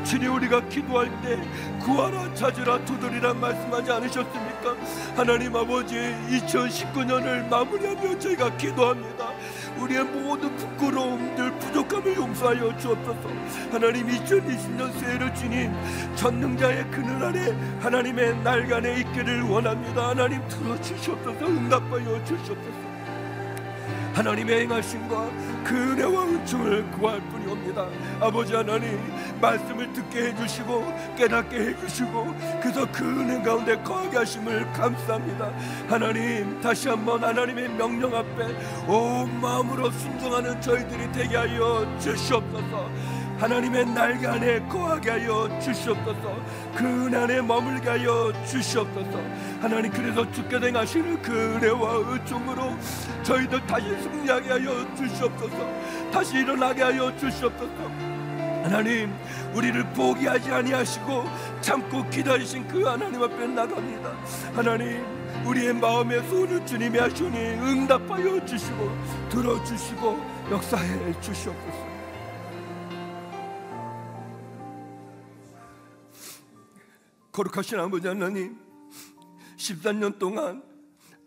[0.04, 1.40] 주님 우리가 기도할 때
[1.80, 4.76] 구하라 찾으라 두드리라 말씀하지 않으셨습니까?
[5.16, 9.30] 하나님 아버지 2019년을 마무리하며 저희가 기도합니다
[9.78, 13.30] 우리의 모든 부끄러움들 부족함을 용서하여 주옵소서.
[13.72, 15.72] 하나님 2020년 새해를 주님
[16.16, 20.10] 전능자의 그늘 아래 하나님의 날간에 있기를 원합니다.
[20.10, 22.83] 하나님 들어주시옵소서 응답하여 주시옵소서
[24.14, 25.30] 하나님의 행하심과
[25.64, 27.88] 그 은혜와 은총을 구할 뿐이옵니다.
[28.20, 29.00] 아버지 하나님
[29.42, 35.52] 말씀을 듣게 해주시고 깨닫게 해주시고 그래서 그 은혜 가운데 거하게 하심을 감사합니다.
[35.88, 38.46] 하나님 다시 한번 하나님의 명령 앞에
[38.88, 42.90] 온 마음으로 순종하는 저희들이 되게 하여 주시옵소서
[43.38, 46.38] 하나님의 날개 안에 거하게 하여 주시옵소서.
[46.76, 49.20] 그 은혜 안에 머물게 하여 주시옵소서.
[49.62, 52.78] 하나님 그래서 주께 행하시는 그 은혜와 은총으로
[53.24, 56.12] 저희들 다시 승리하게 하여 주시옵소서.
[56.12, 58.14] 다시 일어나게 하여 주시옵소서.
[58.64, 59.14] 하나님
[59.54, 61.26] 우리를 포기하지 아니하시고
[61.60, 64.10] 참고 기다리신 그 하나님 앞에 나갑니다.
[64.56, 65.06] 하나님
[65.46, 68.98] 우리의 마음의 소원을 주님이 하시니 응답하여 주시고
[69.30, 70.18] 들어주시고
[70.52, 71.93] 역사해 주시옵소서
[77.34, 78.60] 거룩하신 아버지 하나님
[79.58, 80.62] 14년 동안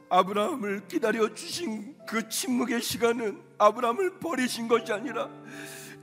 [0.08, 5.28] 아브라함을 기다려 주신 그 침묵의 시간은 아브라함을 버리신 것이 아니라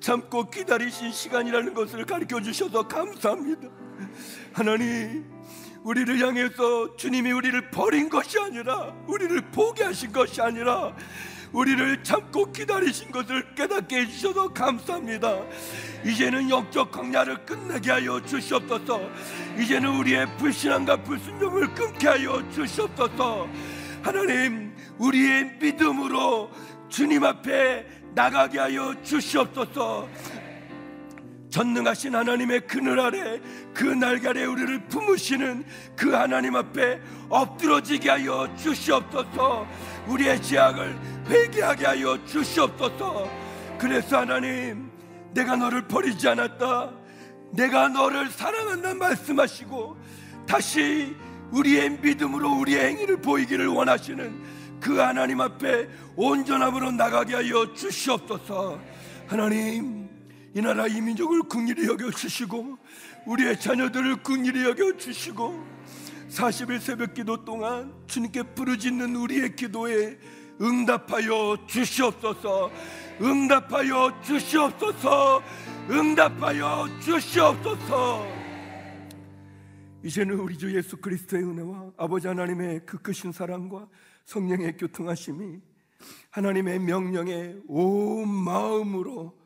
[0.02, 3.70] 참고 기다리신 시간이라는 것을 가르쳐 주셔서 감사합니다.
[4.52, 5.26] 하나님,
[5.84, 10.94] 우리를 향해서 주님이 우리를 버린 것이 아니라 우리를 포기하신 것이 아니라
[11.54, 15.44] 우리를 참고 기다리신 것을 깨닫게 해주셔서 감사합니다.
[16.04, 19.00] 이제는 영적 광야를 끝내게 하여 주시옵소서.
[19.60, 23.48] 이제는 우리의 불신함과 불순종을 끊게 하여 주시옵소서.
[24.02, 26.50] 하나님, 우리의 믿음으로
[26.90, 27.86] 주님 앞에
[28.16, 30.10] 나가게 하여 주시옵소서.
[31.54, 33.40] 전능하신 하나님의 그늘 아래
[33.76, 35.64] 그 날개 아래 우리를 품으시는
[35.96, 37.00] 그 하나님 앞에
[37.30, 39.68] 엎드러지게 하여 주시옵소서
[40.08, 43.30] 우리의 죄악을 회개하게 하여 주시옵소서.
[43.78, 44.92] 그래서 하나님
[45.34, 46.92] 내가 너를 버리지 않았다.
[47.52, 49.98] 내가 너를 사랑한다 말씀하시고
[50.48, 51.16] 다시
[51.52, 54.42] 우리의 믿음으로 우리의 행위를 보이기를 원하시는
[54.80, 58.80] 그 하나님 앞에 온전함으로 나가게 하여 주시옵소서.
[59.28, 60.10] 하나님
[60.56, 62.78] 이 나라 이 민족을 국리히 여겨 주시고
[63.26, 65.66] 우리의 자녀들을 국리히 여겨 주시고
[66.30, 70.18] 40일 새벽 기도 동안 주님께 부르짖는 우리의 기도에
[70.62, 72.72] 응답하여 주시옵소서.
[73.22, 75.42] 응답하여 주시옵소서.
[75.90, 78.44] 응답하여 주시옵소서.
[80.04, 83.88] 이제는 우리 주 예수 그리스도의 은혜와 아버지 하나님의 그 크신 사랑과
[84.26, 85.60] 성령의 교통하심이
[86.30, 89.38] 하나님의 명령에 온 마음으로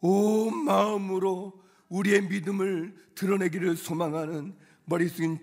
[0.00, 1.52] 온 마음으로
[1.88, 4.56] 우리의 믿음을 드러내기를 소망하는
[4.86, 5.38] 머리 숙인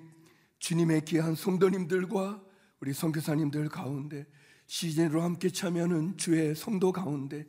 [0.57, 2.41] 주님의 귀한 성도님들과
[2.81, 4.26] 우리 선교사님들 가운데
[4.69, 7.43] 시즌으로 함께 참여하는 주의 성도 가운데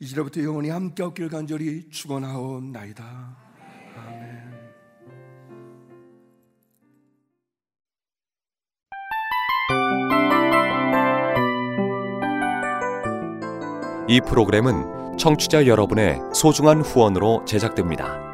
[0.00, 3.36] 이제부터 영원히 함께 없길 간절히 축원하옵나이다.
[3.96, 4.44] 아멘.
[14.08, 18.33] 이 프로그램은 청취자 여러분의 소중한 후원으로 제작됩니다.